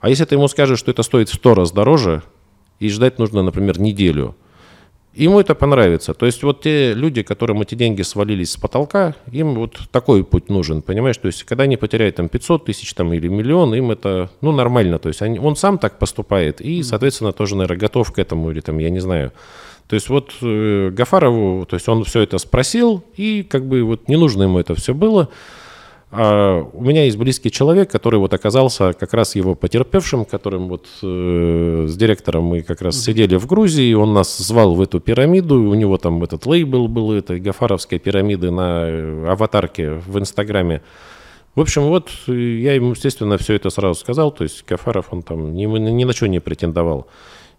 [0.00, 2.22] А если ты ему скажешь, что это стоит в 100 раз дороже,
[2.80, 4.34] и ждать нужно, например, неделю.
[5.12, 6.14] Ему это понравится.
[6.14, 10.48] То есть вот те люди, которым эти деньги свалились с потолка, им вот такой путь
[10.48, 11.16] нужен, понимаешь?
[11.16, 14.98] То есть когда они потеряют там 500 тысяч там, или миллион, им это, ну, нормально.
[14.98, 18.60] То есть они, он сам так поступает и, соответственно, тоже, наверное, готов к этому или
[18.60, 19.32] там, я не знаю.
[19.88, 24.06] То есть вот э, Гафарову, то есть он все это спросил, и как бы вот
[24.06, 25.28] не нужно ему это все было.
[26.12, 30.88] А у меня есть близкий человек, который вот оказался как раз его потерпевшим, которым вот
[31.02, 35.62] э, с директором мы как раз сидели в Грузии, он нас звал в эту пирамиду,
[35.62, 40.82] у него там этот лейбл был, это Гафаровская пирамида на э, аватарке в Инстаграме.
[41.54, 45.22] В общем, вот э, я ему, естественно, все это сразу сказал, то есть Гафаров, он
[45.22, 47.06] там ни, ни на что не претендовал.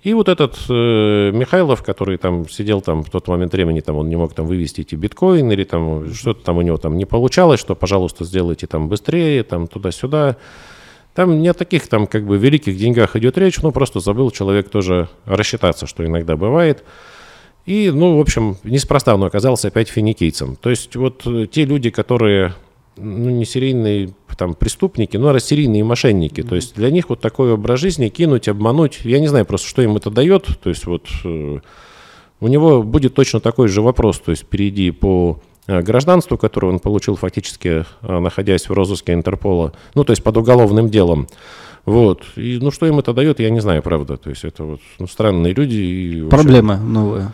[0.04, 4.10] И вот этот э, Михайлов, который там сидел там в тот момент времени, там он
[4.10, 7.60] не мог там вывести эти биткоины или там что-то там у него там не получалось,
[7.60, 10.38] что, пожалуйста, сделайте там быстрее, там туда-сюда.
[11.14, 14.70] Там не о таких там как бы великих деньгах идет речь, ну просто забыл человек
[14.70, 16.84] тоже рассчитаться, что иногда бывает.
[17.68, 20.56] И, ну, в общем, неспроста он оказался опять финикийцем.
[20.56, 22.56] То есть вот э, те люди, которые
[22.98, 26.42] ну, не серийные там, преступники, но серийные мошенники.
[26.42, 26.48] Mm-hmm.
[26.48, 29.82] То есть для них вот такой образ жизни кинуть, обмануть, я не знаю просто, что
[29.82, 30.48] им это дает.
[30.62, 31.60] То есть вот э,
[32.40, 36.80] у него будет точно такой же вопрос, то есть перейди по э, гражданству, которое он
[36.80, 41.28] получил фактически, э, находясь в розыске Интерпола, ну, то есть под уголовным делом.
[41.86, 42.24] Вот.
[42.36, 44.18] И, ну, что им это дает, я не знаю, правда.
[44.18, 45.76] То есть это вот ну, странные люди.
[45.76, 47.32] И, Проблемы новые.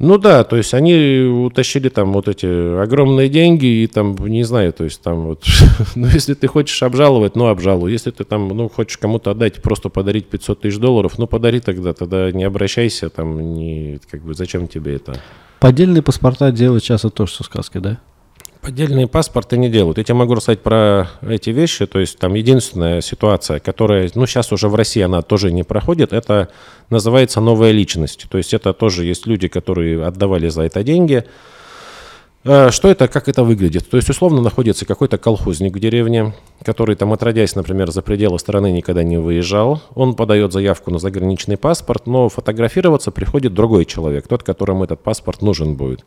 [0.00, 2.46] Ну да, то есть они утащили там вот эти
[2.82, 5.44] огромные деньги и там, не знаю, то есть там вот,
[5.94, 7.92] ну если ты хочешь обжаловать, ну обжалуй.
[7.92, 11.92] Если ты там, ну хочешь кому-то отдать, просто подарить 500 тысяч долларов, ну подари тогда,
[11.92, 15.20] тогда не обращайся, там, не, как бы, зачем тебе это?
[15.58, 18.00] Поддельные паспорта делают сейчас это тоже, что сказки, да?
[18.62, 19.96] Поддельные паспорты не делают.
[19.96, 21.86] Я тебе могу рассказать про эти вещи.
[21.86, 26.12] То есть там единственная ситуация, которая, ну сейчас уже в России она тоже не проходит,
[26.12, 26.48] это
[26.90, 28.26] называется новая личность.
[28.30, 31.24] То есть это тоже есть люди, которые отдавали за это деньги.
[32.44, 33.88] Э, что это, как это выглядит?
[33.88, 38.72] То есть, условно, находится какой-то колхозник в деревне, который там, отродясь, например, за пределы страны
[38.72, 39.82] никогда не выезжал.
[39.94, 45.42] Он подает заявку на заграничный паспорт, но фотографироваться приходит другой человек, тот, которому этот паспорт
[45.42, 46.04] нужен будет.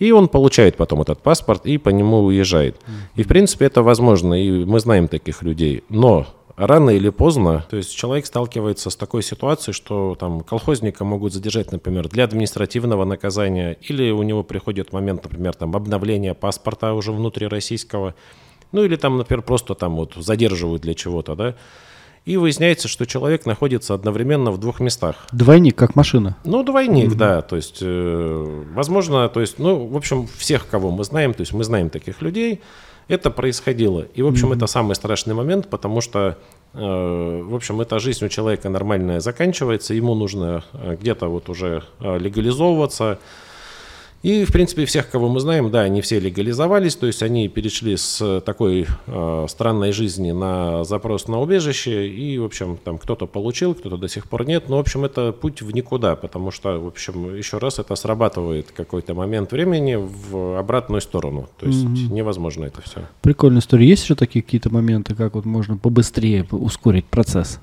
[0.00, 2.80] И он получает потом этот паспорт и по нему уезжает.
[3.14, 5.84] И, в принципе, это возможно, и мы знаем таких людей.
[5.90, 6.26] Но
[6.56, 11.70] рано или поздно, то есть человек сталкивается с такой ситуацией, что там колхозника могут задержать,
[11.70, 18.14] например, для административного наказания, или у него приходит момент, например, там обновления паспорта уже внутрироссийского,
[18.72, 21.54] ну или там, например, просто там вот задерживают для чего-то, да,
[22.24, 25.16] и выясняется, что человек находится одновременно в двух местах.
[25.32, 26.36] Двойник, как машина.
[26.44, 27.16] Ну, двойник, mm-hmm.
[27.16, 27.42] да.
[27.42, 31.52] То есть, э, возможно, то есть, ну, в общем, всех, кого мы знаем, то есть
[31.52, 32.60] мы знаем таких людей,
[33.08, 34.02] это происходило.
[34.14, 34.56] И, в общем, mm-hmm.
[34.56, 36.36] это самый страшный момент, потому что,
[36.74, 41.82] э, в общем, эта жизнь у человека нормальная заканчивается, ему нужно э, где-то вот уже
[42.00, 43.18] э, легализовываться,
[44.22, 47.96] и, в принципе, всех, кого мы знаем, да, они все легализовались, то есть они перешли
[47.96, 53.74] с такой э, странной жизни на запрос на убежище, и, в общем, там кто-то получил,
[53.74, 56.86] кто-то до сих пор нет, но, в общем, это путь в никуда, потому что, в
[56.86, 62.12] общем, еще раз это срабатывает какой-то момент времени в обратную сторону, то есть mm-hmm.
[62.12, 63.06] невозможно это все.
[63.22, 63.88] Прикольная история.
[63.88, 67.60] Есть еще такие какие-то моменты, как вот можно побыстрее ускорить процесс?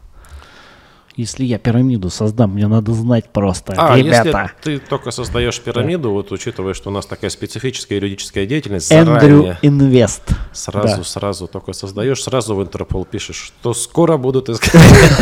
[1.18, 4.52] Если я пирамиду создам, мне надо знать просто, а, ребята.
[4.62, 6.10] если ты только создаешь пирамиду, да.
[6.10, 10.22] вот учитывая, что у нас такая специфическая юридическая деятельность, Эндрю Инвест.
[10.54, 11.04] Сразу, да.
[11.04, 14.80] сразу только создаешь, сразу в Интерпол пишешь, что скоро будут искать.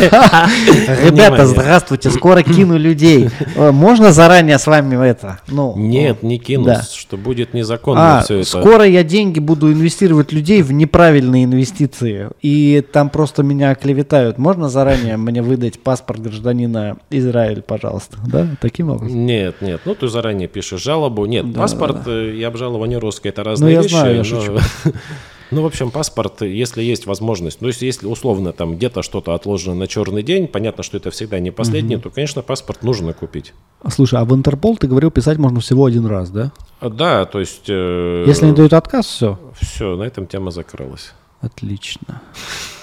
[1.02, 3.30] Ребята, здравствуйте, скоро кину людей.
[3.54, 5.40] Э, можно заранее с вами это?
[5.48, 8.48] Ну, Нет, не кину, что будет незаконно а, все это.
[8.48, 14.36] Скоро я деньги буду инвестировать людей в неправильные инвестиции, и там просто меня клеветают.
[14.36, 19.24] Можно заранее мне выдать паспорт гражданина Израиль, пожалуйста, да, таким образом?
[19.24, 21.26] Нет, нет, ну ты заранее пишешь жалобу.
[21.26, 22.32] Нет, да, паспорт да, да.
[22.32, 23.92] и обжалование русское это разные ну, вещи.
[23.92, 24.60] Знаю, я но...
[25.52, 29.76] Ну, в общем, паспорт, если есть возможность, ну, если, если условно там где-то что-то отложено
[29.76, 32.02] на черный день, понятно, что это всегда не последний, угу.
[32.02, 33.54] то, конечно, паспорт нужно купить.
[33.88, 36.50] Слушай, а в Интерпол ты говорил, писать можно всего один раз, да?
[36.80, 37.66] А, да, то есть...
[37.68, 39.38] Э, если не дают отказ, все?
[39.60, 41.12] Все, на этом тема закрылась.
[41.40, 42.22] Отлично.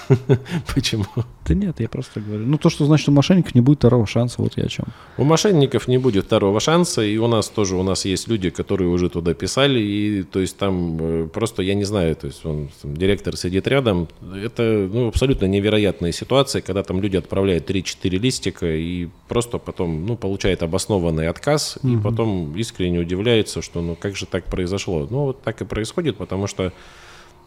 [0.74, 1.04] Почему?
[1.46, 2.46] Да нет, я просто говорю.
[2.46, 4.86] Ну, то, что значит, у мошенников не будет второго шанса, вот я о чем.
[5.16, 8.88] У мошенников не будет второго шанса, и у нас тоже, у нас есть люди, которые
[8.88, 12.70] уже туда писали, и то есть там э, просто, я не знаю, то есть он,
[12.82, 18.66] там, директор сидит рядом, это ну, абсолютно невероятная ситуация, когда там люди отправляют 3-4 листика
[18.66, 21.92] и просто потом, ну, получает обоснованный отказ, угу.
[21.92, 25.06] и потом искренне удивляется, что, ну, как же так произошло.
[25.10, 26.72] Ну, вот так и происходит, потому что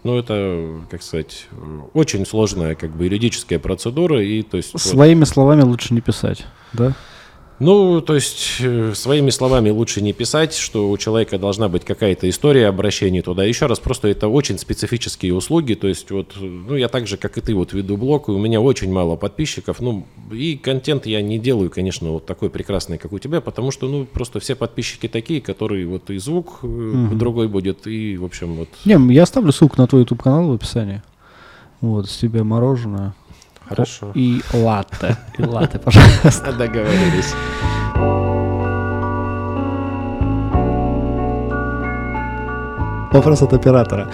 [0.04, 1.48] ну, это, как сказать,
[1.93, 4.24] очень сложная как бы юридическая процедура.
[4.24, 5.28] И, то есть, Своими вот...
[5.28, 6.93] словами лучше не писать, да?
[7.60, 12.30] Ну, то есть, э, своими словами лучше не писать, что у человека должна быть какая-то
[12.30, 13.43] история обращения туда.
[13.43, 15.74] Еще раз, просто это очень специфические услуги.
[15.74, 18.38] То есть, вот, ну, я так же, как и ты, вот веду блог, и у
[18.38, 19.80] меня очень мало подписчиков.
[19.80, 23.88] Ну, и контент я не делаю, конечно, вот такой прекрасный, как у тебя, потому что,
[23.88, 27.16] ну, просто все подписчики такие, которые вот и звук угу.
[27.16, 28.70] другой будет, и, в общем, вот...
[28.86, 31.01] Не, я оставлю ссылку на твой YouTube-канал в описании.
[31.82, 33.14] Вот, с тебя мороженое.
[33.70, 34.11] Хорошо.
[34.13, 35.18] И латте.
[35.38, 36.53] И латте, пожалуйста.
[36.53, 37.34] Договорились.
[43.11, 44.11] Вопрос от оператора.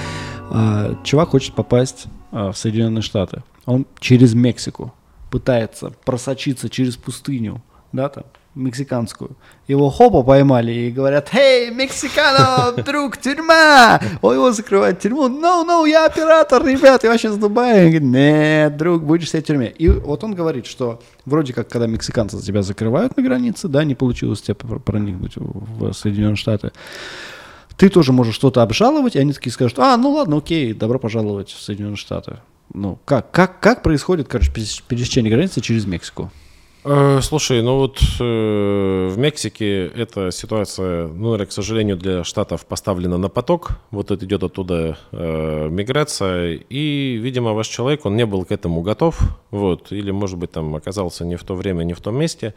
[0.50, 3.44] А, чувак хочет попасть а, в Соединенные Штаты.
[3.66, 4.94] Он через Мексику
[5.32, 8.24] пытается просочиться через пустыню, да, там,
[8.56, 9.32] мексиканскую.
[9.68, 15.28] Его хопа поймали и говорят, «Эй, мексикано, друг, тюрьма!» Он его закрывает тюрьму.
[15.28, 17.86] «No, no, я оператор, ребят, я вообще с Дубая».
[17.86, 19.68] Он говорит, «Нет, друг, будешь сидеть в тюрьме».
[19.70, 23.96] И вот он говорит, что вроде как, когда мексиканцы тебя закрывают на границе, да, не
[23.96, 26.72] получилось тебе проникнуть в Соединенные Штаты,
[27.78, 31.50] ты тоже можешь что-то обжаловать, и они такие скажут, а, ну ладно, окей, добро пожаловать
[31.50, 32.38] в Соединенные Штаты.
[32.74, 36.32] Ну, как, как, как происходит, короче, пересечение границы через Мексику?
[36.86, 43.18] Э, слушай, ну вот э, в Мексике эта ситуация, ну, к сожалению, для штатов поставлена
[43.18, 43.72] на поток.
[43.92, 48.82] Вот это идет оттуда э, миграция, и, видимо, ваш человек, он не был к этому
[48.82, 49.18] готов,
[49.50, 52.54] вот, или, может быть, там оказался не в то время, не в том месте.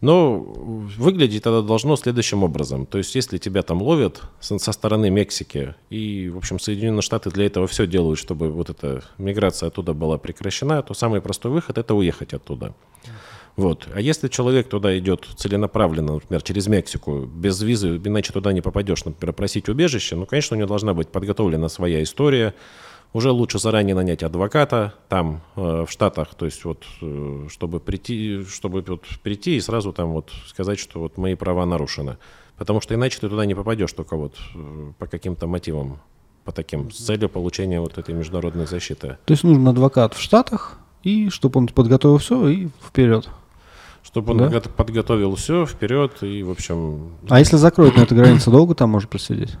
[0.00, 2.86] Но выглядеть это должно следующим образом.
[2.86, 7.46] То есть, если тебя там ловят со стороны Мексики, и, в общем, Соединенные Штаты для
[7.46, 11.94] этого все делают, чтобы вот эта миграция оттуда была прекращена, то самый простой выход– это
[11.94, 12.74] уехать оттуда.
[13.56, 13.86] Вот.
[13.94, 19.04] А если человек туда идет целенаправленно, например, через Мексику, без визы, иначе туда не попадешь,
[19.04, 22.54] например, просить убежище, ну, конечно, у него должна быть подготовлена своя история,
[23.12, 28.42] уже лучше заранее нанять адвоката там, э, в Штатах, то есть вот, э, чтобы прийти,
[28.48, 32.16] чтобы вот прийти и сразу там вот сказать, что вот мои права нарушены.
[32.56, 36.00] Потому что иначе ты туда не попадешь только вот э, по каким-то мотивам,
[36.44, 39.18] по таким, с целью получения вот этой международной защиты.
[39.26, 43.28] То есть нужен адвокат в Штатах, и чтобы он подготовил все, и вперед.
[44.12, 44.60] Чтобы он да?
[44.60, 47.12] подготовил все вперед и, в общем...
[47.30, 49.56] А если закроют на эту границу, долго там может просидеть?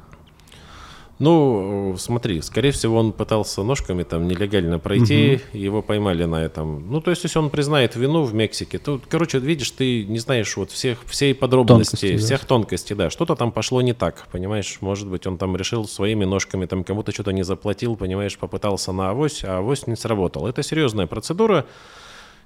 [1.18, 5.58] Ну, смотри, скорее всего, он пытался ножками там нелегально пройти, угу.
[5.58, 6.90] его поймали на этом.
[6.90, 10.54] Ну, то есть, если он признает вину в Мексике, то, короче, видишь, ты не знаешь
[10.56, 12.46] вот всех, всей подробности, тонкости, всех да.
[12.46, 13.08] тонкостей, да.
[13.08, 14.78] Что-то там пошло не так, понимаешь?
[14.80, 19.10] Может быть, он там решил своими ножками, там кому-то что-то не заплатил, понимаешь, попытался на
[19.10, 20.46] авось, а авось не сработал.
[20.46, 21.64] Это серьезная процедура.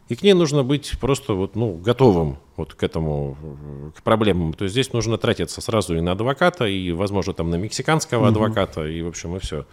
[0.09, 3.37] И к ней нужно быть просто вот, ну, готовым вот к этому,
[3.97, 4.53] к проблемам.
[4.53, 8.29] То есть здесь нужно тратиться сразу и на адвоката, и, возможно, там на мексиканского угу.
[8.29, 9.67] адвоката, и, в общем, и все.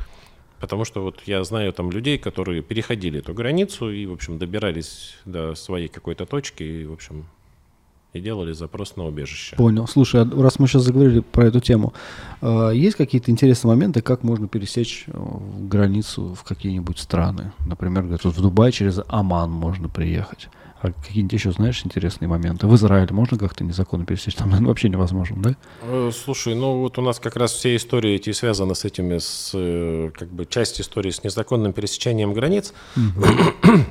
[0.60, 5.18] Потому что вот я знаю там людей, которые переходили эту границу и, в общем, добирались
[5.26, 7.26] до своей какой-то точки, и, в общем,
[8.14, 9.56] и делали запрос на убежище.
[9.56, 9.88] Понял.
[9.88, 11.94] Слушай, а раз мы сейчас заговорили про эту тему,
[12.42, 15.12] а, есть какие-то интересные моменты, как можно пересечь э,
[15.62, 17.52] границу в какие-нибудь страны?
[17.66, 20.50] Например, говорят, вот в Дубай через Оман можно приехать.
[20.84, 22.68] А какие-нибудь еще знаешь интересные моменты?
[22.68, 24.36] В Израиле можно как-то незаконно пересечь?
[24.36, 25.56] Там, наверное, вообще невозможно, да?
[25.84, 29.52] Э, слушай, ну вот у нас как раз все истории эти связаны с этими, с,
[29.54, 32.74] э, как бы часть истории с незаконным пересечением границ.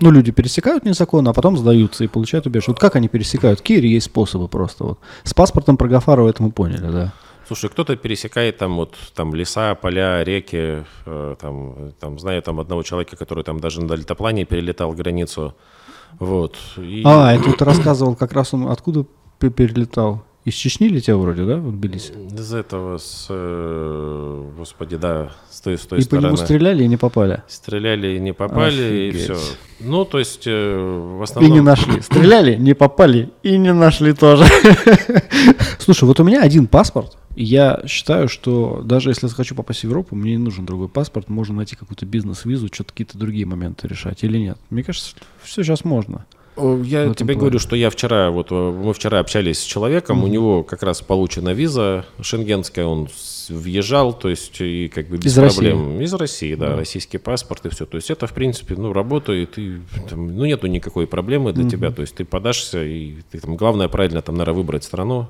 [0.01, 2.73] Ну, люди пересекают незаконно, а потом сдаются и получают убежище.
[2.73, 3.61] Вот как они пересекают?
[3.61, 4.85] Какие есть способы просто?
[4.85, 4.99] Вот.
[5.25, 7.13] С паспортом про Гафарова это мы поняли, да?
[7.47, 12.83] Слушай, кто-то пересекает там вот там леса, поля, реки, э, там, там знаю там одного
[12.83, 15.55] человека, который там даже на дельтаплане перелетал границу.
[16.19, 16.57] Вот.
[16.77, 17.03] И...
[17.05, 19.05] А, это ты рассказывал, как раз он откуда
[19.39, 20.25] перелетал?
[20.45, 22.13] Из Чечни летел вроде, да, в Тбилиси?
[22.35, 26.27] Из этого, с, э, господи, да, с той, с той и стороны.
[26.27, 27.45] И по нему стреляли и не попали?
[27.47, 29.15] Стреляли и не попали, Офигеть.
[29.15, 29.37] и все.
[29.79, 31.53] Ну, то есть, э, в основном...
[31.53, 32.01] И не нашли.
[32.01, 34.45] Стреляли, не попали, и не нашли тоже.
[35.79, 39.85] Слушай, вот у меня один паспорт, я считаю, что даже если я захочу попасть в
[39.85, 44.23] Европу, мне не нужен другой паспорт, можно найти какую-то бизнес-визу, что-то какие-то другие моменты решать
[44.25, 44.59] или нет.
[44.71, 46.27] Мне кажется, все сейчас можно.
[46.57, 47.41] Я тебе плане.
[47.41, 50.25] говорю, что я вчера, вот э, мы вчера общались с человеком, mm-hmm.
[50.25, 53.09] у него как раз получена виза шенгенская, он
[53.49, 55.93] въезжал, то есть и как бы без из проблем.
[55.93, 56.05] России.
[56.05, 57.87] Из России, да, да, российский паспорт и все.
[57.87, 59.79] То есть это, в принципе, ну, работает, и
[60.11, 61.71] там, ну, нету никакой проблемы для mm-hmm.
[61.71, 61.91] тебя.
[61.91, 65.29] То есть ты подашься, и ты там, главное правильно там, наверное, выбрать страну,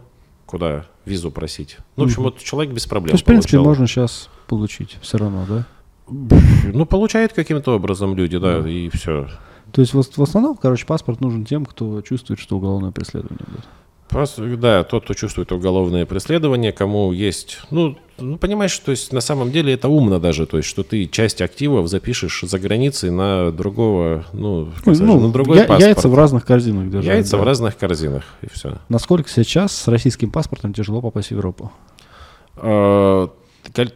[0.53, 1.79] куда визу просить.
[1.97, 3.13] Ну, в общем, вот человек без проблем.
[3.13, 3.65] То есть, в принципе, получал.
[3.71, 5.67] можно сейчас получить все равно, да?
[6.07, 8.69] Ну, получает каким-то образом люди, да, да.
[8.69, 9.29] и все.
[9.73, 13.65] То есть в основном, короче, паспорт нужен тем, кто чувствует, что уголовное преследование будет.
[14.13, 19.23] Просто, да, тот, кто чувствует уголовное преследование, кому есть, ну, ну, понимаешь, то есть на
[19.23, 23.51] самом деле это умно даже, то есть что ты часть активов запишешь за границей на
[23.51, 25.81] другого, ну, ну, на другой я, паспорт.
[25.81, 27.15] Яйца в разных корзинах держать.
[27.15, 27.43] Яйца да.
[27.43, 28.79] в разных корзинах, и все.
[28.91, 31.73] Насколько сейчас с российским паспортом тяжело попасть в Европу?
[32.57, 33.31] А,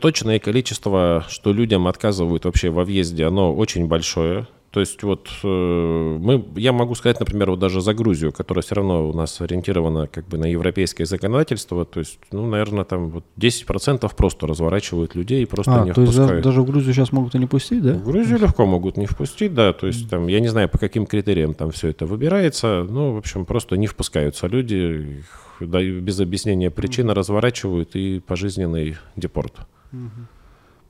[0.00, 4.46] точное количество, что людям отказывают вообще во въезде, оно очень большое.
[4.76, 8.74] То есть вот э, мы, я могу сказать, например, вот даже за Грузию, которая все
[8.74, 13.24] равно у нас ориентирована как бы на европейское законодательство, то есть, ну, наверное, там вот
[13.38, 16.32] 10% просто разворачивают людей и просто а, не то впускают.
[16.32, 17.94] Есть даже в Грузию сейчас могут и не пустить, да?
[17.94, 21.06] В Грузию легко могут не впустить, да, то есть там, я не знаю, по каким
[21.06, 25.22] критериям там все это выбирается, ну, в общем, просто не впускаются люди,
[25.64, 25.64] их
[26.02, 29.54] без объяснения причины разворачивают и пожизненный депорт.
[29.94, 30.35] Угу.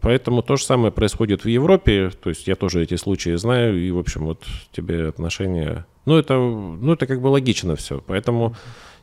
[0.00, 3.90] Поэтому то же самое происходит в Европе, то есть я тоже эти случаи знаю, и,
[3.90, 5.86] в общем, вот тебе отношения...
[6.04, 8.54] Ну, это, ну, это как бы логично все, поэтому...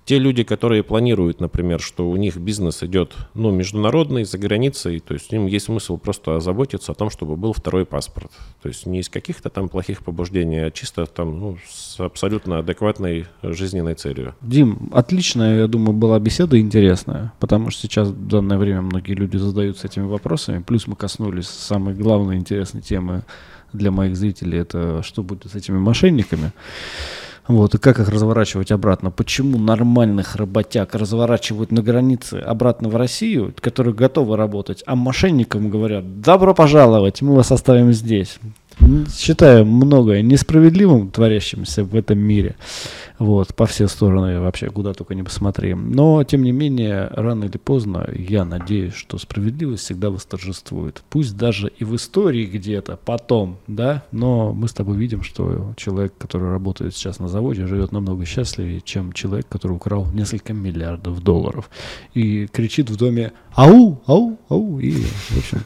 [0.06, 5.14] Те люди, которые планируют, например, что у них бизнес идет ну, международный, за границей, то
[5.14, 8.32] есть им есть смысл просто озаботиться о том, чтобы был второй паспорт.
[8.62, 13.28] То есть не из каких-то там плохих побуждений, а чисто там ну, с абсолютно адекватной
[13.41, 14.36] жизненной целью.
[14.41, 19.38] Дим, отличная, я думаю, была беседа интересная, потому что сейчас в данное время многие люди
[19.38, 20.62] задаются этими вопросами.
[20.62, 23.24] Плюс мы коснулись самой главной интересной темы
[23.72, 26.51] для моих зрителей, это что будет с этими мошенниками.
[27.48, 29.12] Вот, и как их разворачивать обратно?
[29.12, 36.22] Почему нормальных работяг разворачивают на границе обратно в Россию, которые готовы работать, а мошенникам говорят,
[36.22, 38.39] добро пожаловать, мы вас оставим здесь.
[39.16, 42.56] Считаю многое несправедливым, творящимся в этом мире.
[43.20, 45.74] Вот, по все стороны вообще, куда только не посмотри.
[45.76, 51.04] Но, тем не менее, рано или поздно, я надеюсь, что справедливость всегда восторжествует.
[51.10, 56.14] Пусть даже и в истории где-то, потом, да, но мы с тобой видим, что человек,
[56.18, 61.70] который работает сейчас на заводе, живет намного счастливее, чем человек, который украл несколько миллиардов долларов.
[62.14, 64.02] И кричит в доме «Ау!
[64.08, 64.38] Ау!
[64.50, 65.60] Ау!» и, в общем,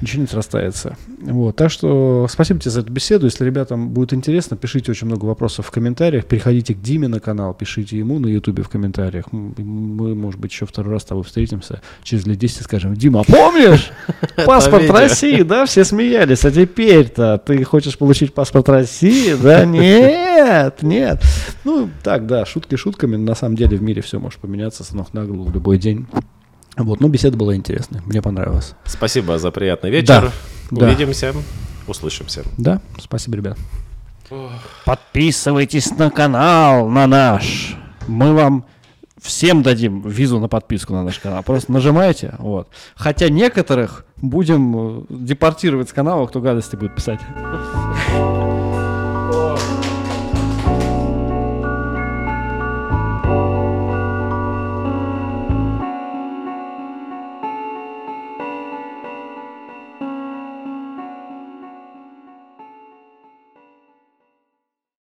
[0.00, 0.96] ничего не срастается.
[1.20, 3.26] Вот, так что спасибо тебе за эту беседу.
[3.26, 7.54] Если ребятам будет интересно, пишите очень много вопросов в комментариях, переходите к Диме на канал,
[7.54, 9.26] пишите ему на ютубе в комментариях.
[9.32, 13.24] Мы, может быть, еще второй раз с тобой встретимся через лет 10 и скажем, Дима,
[13.24, 13.90] помнишь?
[14.46, 19.34] Паспорт России, да, все смеялись, а теперь-то ты хочешь получить паспорт России?
[19.34, 21.22] Да нет, нет.
[21.64, 25.12] Ну, так, да, шутки шутками, на самом деле в мире все может поменяться с ног
[25.12, 26.06] на голову в любой день.
[26.76, 28.74] Вот, ну, беседа была интересная, мне понравилось.
[28.84, 30.32] Спасибо за приятный вечер.
[30.70, 31.34] Да, Увидимся,
[31.86, 32.44] услышимся.
[32.56, 33.58] Да, спасибо, ребят.
[34.84, 37.76] Подписывайтесь на канал, на наш.
[38.06, 38.64] Мы вам
[39.20, 41.42] всем дадим визу на подписку на наш канал.
[41.42, 42.34] Просто нажимайте.
[42.38, 42.68] Вот.
[42.94, 47.20] Хотя некоторых будем э, депортировать с канала, кто гадости будет писать.